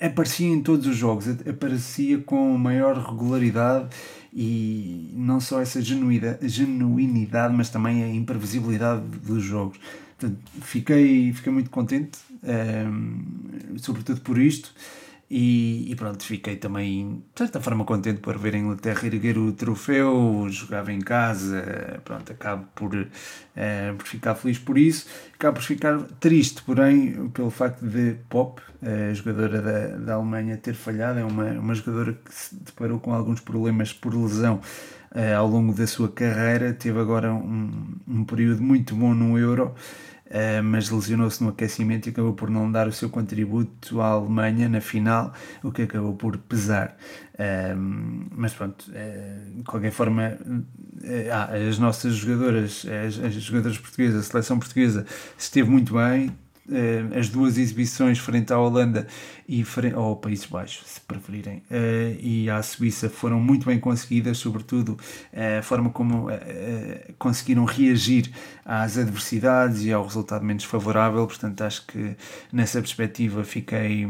aparecia 0.00 0.48
em 0.48 0.60
todos 0.60 0.88
os 0.88 0.96
jogos, 0.96 1.28
aparecia 1.48 2.18
com 2.18 2.58
maior 2.58 2.96
regularidade 2.96 3.90
e 4.32 5.12
não 5.14 5.40
só 5.40 5.60
essa 5.60 5.80
genuinidade, 5.82 7.54
mas 7.54 7.68
também 7.68 8.02
a 8.02 8.08
imprevisibilidade 8.08 9.02
dos 9.18 9.42
jogos. 9.42 9.78
Portanto, 10.18 10.38
fiquei, 10.62 11.32
fiquei 11.32 11.52
muito 11.52 11.68
contente, 11.68 12.18
um, 12.42 12.48
ehm, 12.48 13.76
sobretudo 13.78 14.20
por 14.22 14.38
isto. 14.38 14.72
E, 15.34 15.90
e, 15.90 15.96
pronto, 15.96 16.22
fiquei 16.22 16.56
também, 16.56 17.24
de 17.34 17.38
certa 17.38 17.58
forma, 17.58 17.86
contente 17.86 18.20
por 18.20 18.36
ver 18.36 18.54
a 18.54 18.58
Inglaterra 18.58 19.06
erguer 19.06 19.38
o 19.38 19.50
troféu, 19.50 20.46
jogava 20.50 20.92
em 20.92 21.00
casa, 21.00 22.02
pronto, 22.04 22.30
acabo 22.30 22.66
por, 22.74 22.94
uh, 22.94 23.96
por 23.96 24.06
ficar 24.06 24.34
feliz 24.34 24.58
por 24.58 24.76
isso. 24.76 25.06
Acabo 25.32 25.54
por 25.54 25.62
ficar 25.62 26.02
triste, 26.20 26.62
porém, 26.62 27.30
pelo 27.30 27.48
facto 27.48 27.80
de 27.80 28.16
Pop, 28.28 28.60
a 28.82 29.14
jogadora 29.14 29.62
da, 29.62 29.96
da 29.96 30.14
Alemanha, 30.16 30.58
ter 30.58 30.74
falhado. 30.74 31.18
É 31.18 31.24
uma, 31.24 31.46
uma 31.52 31.74
jogadora 31.74 32.12
que 32.12 32.34
se 32.34 32.54
deparou 32.54 33.00
com 33.00 33.14
alguns 33.14 33.40
problemas 33.40 33.90
por 33.90 34.14
lesão 34.14 34.60
uh, 35.14 35.36
ao 35.38 35.48
longo 35.48 35.72
da 35.72 35.86
sua 35.86 36.10
carreira. 36.10 36.74
Teve 36.74 37.00
agora 37.00 37.32
um, 37.32 37.94
um 38.06 38.24
período 38.26 38.62
muito 38.62 38.94
bom 38.94 39.14
no 39.14 39.38
Euro. 39.38 39.74
Uh, 40.32 40.62
mas 40.64 40.88
lesionou-se 40.88 41.44
no 41.44 41.50
aquecimento 41.50 42.08
e 42.08 42.10
acabou 42.10 42.32
por 42.32 42.48
não 42.48 42.72
dar 42.72 42.88
o 42.88 42.92
seu 42.92 43.10
contributo 43.10 44.00
à 44.00 44.06
Alemanha 44.06 44.66
na 44.66 44.80
final, 44.80 45.34
o 45.62 45.70
que 45.70 45.82
acabou 45.82 46.14
por 46.14 46.38
pesar. 46.38 46.96
Uh, 47.34 48.30
mas 48.34 48.54
pronto, 48.54 48.90
uh, 48.90 49.56
de 49.58 49.64
qualquer 49.64 49.90
forma, 49.90 50.38
ah, 51.30 51.50
as 51.68 51.78
nossas 51.78 52.14
jogadoras, 52.14 52.86
as, 53.06 53.18
as 53.22 53.34
jogadoras 53.34 53.76
portuguesas, 53.76 54.20
a 54.20 54.30
seleção 54.30 54.58
portuguesa 54.58 55.04
esteve 55.36 55.68
muito 55.68 55.92
bem, 55.92 56.32
uh, 56.68 57.18
as 57.18 57.28
duas 57.28 57.58
exibições 57.58 58.18
frente 58.18 58.52
à 58.52 58.58
Holanda 58.58 59.06
e 59.48 59.64
frente, 59.64 59.94
ou 59.94 60.16
Países 60.16 60.46
Baixos, 60.46 60.86
se 60.86 61.00
preferirem, 61.00 61.58
uh, 61.70 62.18
e 62.20 62.48
à 62.50 62.62
Suíça 62.62 63.08
foram 63.08 63.40
muito 63.40 63.66
bem 63.66 63.78
conseguidas, 63.78 64.38
sobretudo 64.38 64.90
uh, 65.32 65.58
a 65.58 65.62
forma 65.62 65.90
como 65.90 66.28
conseguiram 67.18 67.64
reagir 67.64 68.30
às 68.64 68.96
adversidades 68.96 69.82
e 69.82 69.92
ao 69.92 70.04
resultado 70.04 70.44
menos 70.44 70.64
favorável. 70.64 71.26
Portanto, 71.26 71.62
acho 71.62 71.86
que 71.86 72.16
nessa 72.52 72.80
perspectiva 72.80 73.44
fiquei 73.44 74.08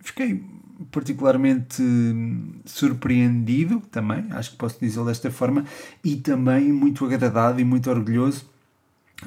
fiquei 0.00 0.44
particularmente 0.90 1.82
surpreendido 2.64 3.80
também, 3.90 4.26
acho 4.30 4.52
que 4.52 4.56
posso 4.56 4.78
dizer 4.78 5.04
desta 5.04 5.30
forma, 5.30 5.64
e 6.02 6.16
também 6.16 6.72
muito 6.72 7.04
agradado 7.04 7.60
e 7.60 7.64
muito 7.64 7.90
orgulhoso 7.90 8.53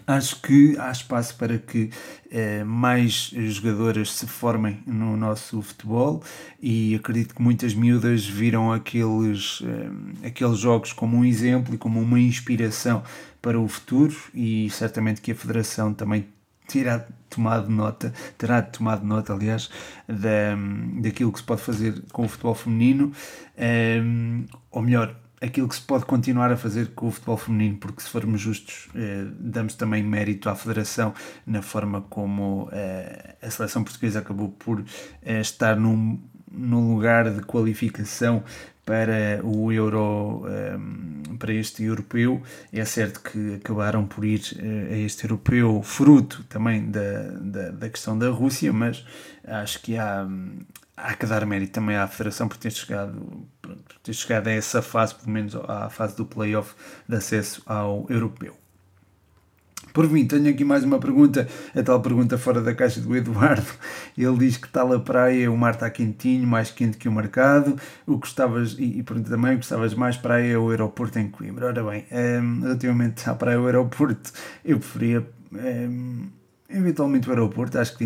Acho 0.05 0.41
que 0.41 0.77
há 0.77 0.91
espaço 0.91 1.35
para 1.35 1.57
que 1.57 1.89
eh, 2.31 2.63
mais 2.63 3.31
jogadoras 3.33 4.11
se 4.11 4.27
formem 4.27 4.79
no 4.85 5.17
nosso 5.17 5.61
futebol 5.61 6.23
e 6.61 6.95
acredito 6.95 7.35
que 7.35 7.41
muitas 7.41 7.73
miúdas 7.73 8.25
viram 8.25 8.71
aqueles, 8.71 9.63
eh, 9.65 10.27
aqueles 10.27 10.59
jogos 10.59 10.93
como 10.93 11.17
um 11.17 11.25
exemplo 11.25 11.73
e 11.73 11.77
como 11.77 11.99
uma 12.01 12.19
inspiração 12.19 13.03
para 13.41 13.59
o 13.59 13.67
futuro 13.67 14.15
e 14.33 14.69
certamente 14.69 15.21
que 15.21 15.31
a 15.31 15.35
Federação 15.35 15.93
também 15.93 16.27
terá 16.67 17.05
tomado 17.29 17.69
nota, 17.69 18.13
terá 18.37 18.61
tomado 18.61 19.05
nota, 19.05 19.33
aliás, 19.33 19.69
da, 20.07 20.55
daquilo 21.01 21.31
que 21.31 21.39
se 21.39 21.45
pode 21.45 21.61
fazer 21.61 22.03
com 22.11 22.25
o 22.25 22.27
futebol 22.27 22.55
feminino, 22.55 23.11
eh, 23.55 24.01
ou 24.69 24.81
melhor, 24.81 25.15
aquilo 25.39 25.67
que 25.67 25.75
se 25.75 25.81
pode 25.81 26.05
continuar 26.05 26.51
a 26.51 26.57
fazer 26.57 26.87
com 26.95 27.07
o 27.07 27.11
futebol 27.11 27.37
feminino, 27.37 27.77
porque 27.77 28.01
se 28.01 28.09
formos 28.09 28.41
justos, 28.41 28.89
eh, 28.95 29.25
damos 29.39 29.75
também 29.75 30.03
mérito 30.03 30.49
à 30.49 30.55
Federação 30.55 31.13
na 31.45 31.61
forma 31.61 32.01
como 32.01 32.69
eh, 32.71 33.35
a 33.41 33.49
seleção 33.49 33.83
portuguesa 33.83 34.19
acabou 34.19 34.49
por 34.49 34.83
eh, 35.23 35.39
estar 35.39 35.75
num, 35.75 36.19
num 36.51 36.93
lugar 36.93 37.29
de 37.29 37.41
qualificação 37.41 38.43
para 38.83 39.41
o 39.43 39.69
Euro, 39.69 40.45
para 41.37 41.53
este 41.53 41.83
europeu. 41.83 42.41
É 42.71 42.85
certo 42.85 43.19
que 43.19 43.55
acabaram 43.55 44.05
por 44.05 44.23
ir 44.23 44.39
a 44.89 44.95
este 44.95 45.25
europeu 45.25 45.83
fruto 45.83 46.45
também 46.45 46.89
da, 46.89 47.23
da, 47.41 47.71
da 47.71 47.89
questão 47.89 48.17
da 48.17 48.29
Rússia, 48.29 48.71
mas 48.71 49.05
acho 49.43 49.81
que 49.81 49.97
há, 49.97 50.25
há 50.95 51.13
que 51.15 51.25
dar 51.25 51.45
mérito 51.45 51.73
também 51.73 51.97
à 51.97 52.07
Federação 52.07 52.47
por 52.47 52.55
ter 52.55 52.71
chegado, 52.71 53.45
ter 54.03 54.13
chegado 54.13 54.47
a 54.47 54.51
essa 54.51 54.81
fase, 54.81 55.15
pelo 55.15 55.31
menos 55.31 55.55
à 55.55 55.89
fase 55.89 56.15
do 56.15 56.25
playoff 56.25 56.75
de 57.07 57.15
acesso 57.15 57.61
ao 57.65 58.05
europeu. 58.09 58.55
Por 59.97 60.07
mim, 60.11 60.27
tenho 60.27 60.47
aqui 60.49 60.63
mais 60.63 60.83
uma 60.83 60.99
pergunta, 60.99 61.47
a 61.75 61.81
tal 61.81 61.99
pergunta 61.99 62.37
fora 62.37 62.61
da 62.61 62.75
caixa 62.75 63.01
do 63.01 63.15
Eduardo. 63.15 63.65
Ele 64.15 64.37
diz 64.37 64.55
que 64.55 64.69
tal 64.69 64.93
a 64.93 64.99
praia, 64.99 65.51
o 65.51 65.57
mar 65.57 65.73
está 65.73 65.89
quentinho, 65.89 66.45
mais 66.45 66.69
quente 66.69 66.97
que 66.97 67.09
o 67.09 67.11
mercado. 67.11 67.75
O 68.05 68.13
que 68.13 68.27
gostavas, 68.27 68.75
e, 68.77 68.99
e 68.99 69.03
pergunta 69.03 69.31
também, 69.31 69.55
gostavas 69.55 69.95
mais 69.95 70.15
praia 70.15 70.59
ou 70.59 70.69
aeroporto 70.69 71.17
em 71.17 71.27
Coimbra? 71.27 71.65
Ora 71.65 71.83
bem, 71.83 72.05
um, 72.11 72.61
relativamente 72.61 73.27
à 73.27 73.33
praia 73.33 73.59
ou 73.59 73.65
aeroporto, 73.65 74.31
eu 74.63 74.77
preferia 74.77 75.27
um, 75.51 76.27
eventualmente 76.69 77.27
o 77.27 77.31
aeroporto, 77.31 77.79
acho 77.79 77.97
que 77.97 78.05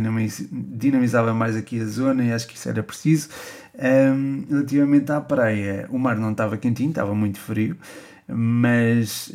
dinamizava 0.52 1.34
mais 1.34 1.56
aqui 1.56 1.80
a 1.80 1.86
zona 1.86 2.24
e 2.24 2.32
acho 2.32 2.48
que 2.48 2.56
isso 2.56 2.70
era 2.70 2.84
preciso. 2.84 3.30
Um, 3.74 4.46
relativamente 4.50 5.12
à 5.12 5.22
praia, 5.22 5.88
o 5.90 5.98
mar 5.98 6.18
não 6.18 6.32
estava 6.32 6.58
quentinho, 6.58 6.90
estava 6.90 7.16
muito 7.16 7.40
frio, 7.40 7.78
mas 8.28 9.32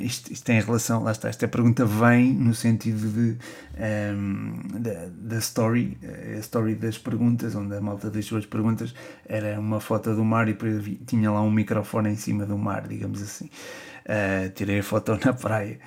isto, 0.00 0.32
isto 0.32 0.44
tem 0.44 0.60
relação, 0.60 1.02
lá 1.02 1.12
está, 1.12 1.28
esta 1.28 1.46
pergunta 1.48 1.84
vem 1.84 2.32
no 2.32 2.54
sentido 2.54 3.08
de, 3.10 3.36
um, 4.14 4.78
da, 4.78 5.08
da 5.10 5.38
story, 5.38 5.98
a 6.36 6.38
story 6.38 6.74
das 6.74 6.96
perguntas, 6.96 7.54
onde 7.54 7.74
a 7.74 7.80
malta 7.80 8.10
deixou 8.10 8.38
as 8.38 8.46
perguntas, 8.46 8.94
era 9.26 9.58
uma 9.58 9.80
foto 9.80 10.14
do 10.14 10.24
mar 10.24 10.48
e 10.48 10.54
tinha 11.06 11.30
lá 11.30 11.42
um 11.42 11.50
microfone 11.50 12.10
em 12.10 12.16
cima 12.16 12.46
do 12.46 12.56
mar, 12.56 12.86
digamos 12.86 13.22
assim. 13.22 13.50
Uh, 14.06 14.48
tirei 14.54 14.78
a 14.78 14.82
foto 14.82 15.18
na 15.22 15.32
praia. 15.34 15.78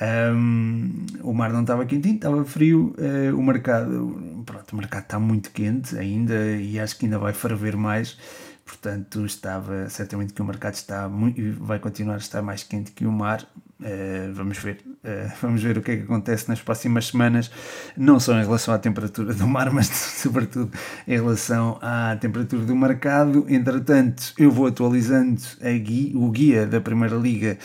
Um, 0.00 1.06
o 1.22 1.34
mar 1.34 1.52
não 1.52 1.60
estava 1.60 1.84
quentinho, 1.84 2.14
estava 2.14 2.44
frio. 2.44 2.94
Uh, 2.98 3.36
o 3.36 3.42
mercado, 3.42 4.42
pronto, 4.46 4.72
o 4.72 4.76
mercado 4.76 5.02
está 5.02 5.18
muito 5.18 5.50
quente 5.50 5.96
ainda 5.98 6.34
e 6.56 6.80
acho 6.80 6.98
que 6.98 7.04
ainda 7.04 7.18
vai 7.18 7.32
ferver 7.32 7.76
mais. 7.76 8.16
Portanto, 8.64 9.26
estava 9.26 9.88
certamente 9.90 10.32
que 10.32 10.40
o 10.40 10.44
mercado 10.44 10.74
está 10.74 11.08
muito, 11.08 11.42
vai 11.62 11.78
continuar 11.80 12.14
a 12.14 12.18
estar 12.18 12.40
mais 12.40 12.62
quente 12.62 12.92
que 12.92 13.04
o 13.04 13.12
mar. 13.12 13.44
Uh, 13.80 14.32
vamos 14.32 14.58
ver, 14.58 14.80
uh, 14.86 15.32
vamos 15.42 15.62
ver 15.62 15.76
o 15.76 15.82
que 15.82 15.90
é 15.90 15.96
que 15.96 16.02
acontece 16.02 16.48
nas 16.48 16.60
próximas 16.60 17.08
semanas, 17.08 17.50
não 17.96 18.20
só 18.20 18.38
em 18.38 18.44
relação 18.44 18.72
à 18.72 18.78
temperatura 18.78 19.34
do 19.34 19.46
mar, 19.46 19.68
mas 19.72 19.88
sobretudo 19.88 20.70
em 21.06 21.14
relação 21.14 21.78
à 21.82 22.16
temperatura 22.16 22.64
do 22.64 22.76
mercado. 22.76 23.44
Entretanto, 23.48 24.32
eu 24.38 24.50
vou 24.50 24.66
atualizando 24.66 25.40
guia, 25.82 26.16
o 26.16 26.30
guia 26.30 26.66
da 26.66 26.80
Primeira 26.80 27.16
Liga 27.16 27.58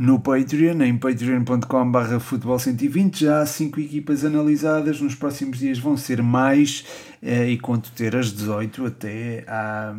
no 0.00 0.18
Patreon, 0.18 0.80
em 0.80 0.96
patreon.com.br 0.96 2.16
futebol120. 2.20 3.18
Já 3.18 3.42
há 3.42 3.46
5 3.46 3.78
equipas 3.80 4.24
analisadas, 4.24 4.98
nos 4.98 5.14
próximos 5.14 5.58
dias 5.58 5.78
vão 5.78 5.94
ser 5.94 6.22
mais 6.22 6.86
eh, 7.22 7.50
e 7.50 7.58
conto 7.58 7.92
ter 7.92 8.16
as 8.16 8.32
18 8.32 8.86
até, 8.86 9.44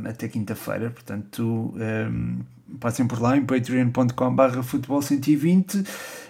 até 0.04 0.28
quinta-feira. 0.28 0.90
Portanto, 0.90 1.44
um, 1.44 1.80
eh, 1.80 2.10
passem 2.80 3.06
por 3.06 3.22
lá 3.22 3.38
em 3.38 3.46
patreon.com.br 3.46 4.64
futebol120. 4.64 5.86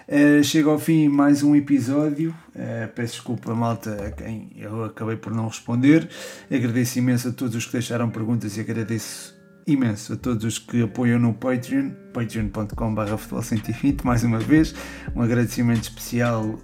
Uh, 0.06 0.44
chega 0.44 0.68
ao 0.68 0.78
fim 0.78 1.08
mais 1.08 1.42
um 1.42 1.56
episódio. 1.56 2.34
Uh, 2.54 2.92
peço 2.94 3.14
desculpa, 3.14 3.54
malta, 3.54 4.08
a 4.08 4.10
quem 4.10 4.50
eu 4.58 4.84
acabei 4.84 5.16
por 5.16 5.32
não 5.32 5.48
responder. 5.48 6.10
Agradeço 6.50 6.98
imenso 6.98 7.28
a 7.28 7.32
todos 7.32 7.56
os 7.56 7.64
que 7.64 7.72
deixaram 7.72 8.10
perguntas 8.10 8.54
e 8.58 8.60
agradeço 8.60 9.41
imenso 9.66 10.14
a 10.14 10.16
todos 10.16 10.44
os 10.44 10.58
que 10.58 10.82
apoiam 10.82 11.18
no 11.18 11.34
Patreon, 11.34 11.90
patreon.com.br 12.12 13.02
futebol120, 13.02 14.04
mais 14.04 14.24
uma 14.24 14.38
vez, 14.38 14.74
um 15.14 15.22
agradecimento 15.22 15.82
especial 15.84 16.44
uh, 16.44 16.60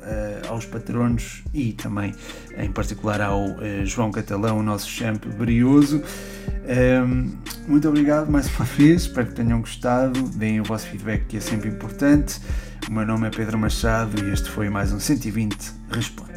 aos 0.48 0.64
patronos 0.64 1.44
e 1.54 1.72
também, 1.72 2.14
em 2.56 2.70
particular, 2.70 3.20
ao 3.20 3.42
uh, 3.44 3.84
João 3.84 4.10
Catalão, 4.10 4.58
o 4.58 4.62
nosso 4.62 4.88
champ 4.88 5.24
brioso. 5.38 5.98
Um, 5.98 6.70
ehm, 6.70 7.32
muito 7.66 7.88
obrigado 7.88 8.30
mais 8.30 8.48
uma 8.56 8.64
vez, 8.64 9.02
espero 9.02 9.28
que 9.28 9.34
tenham 9.34 9.60
gostado, 9.60 10.20
deem 10.30 10.60
o 10.60 10.64
vosso 10.64 10.86
feedback 10.86 11.26
que 11.26 11.36
é 11.36 11.40
sempre 11.40 11.68
importante. 11.68 12.40
O 12.88 12.92
meu 12.92 13.06
nome 13.06 13.26
é 13.26 13.30
Pedro 13.30 13.58
Machado 13.58 14.24
e 14.24 14.32
este 14.32 14.50
foi 14.50 14.68
mais 14.68 14.92
um 14.92 15.00
120 15.00 15.56
Responde. 15.90 16.28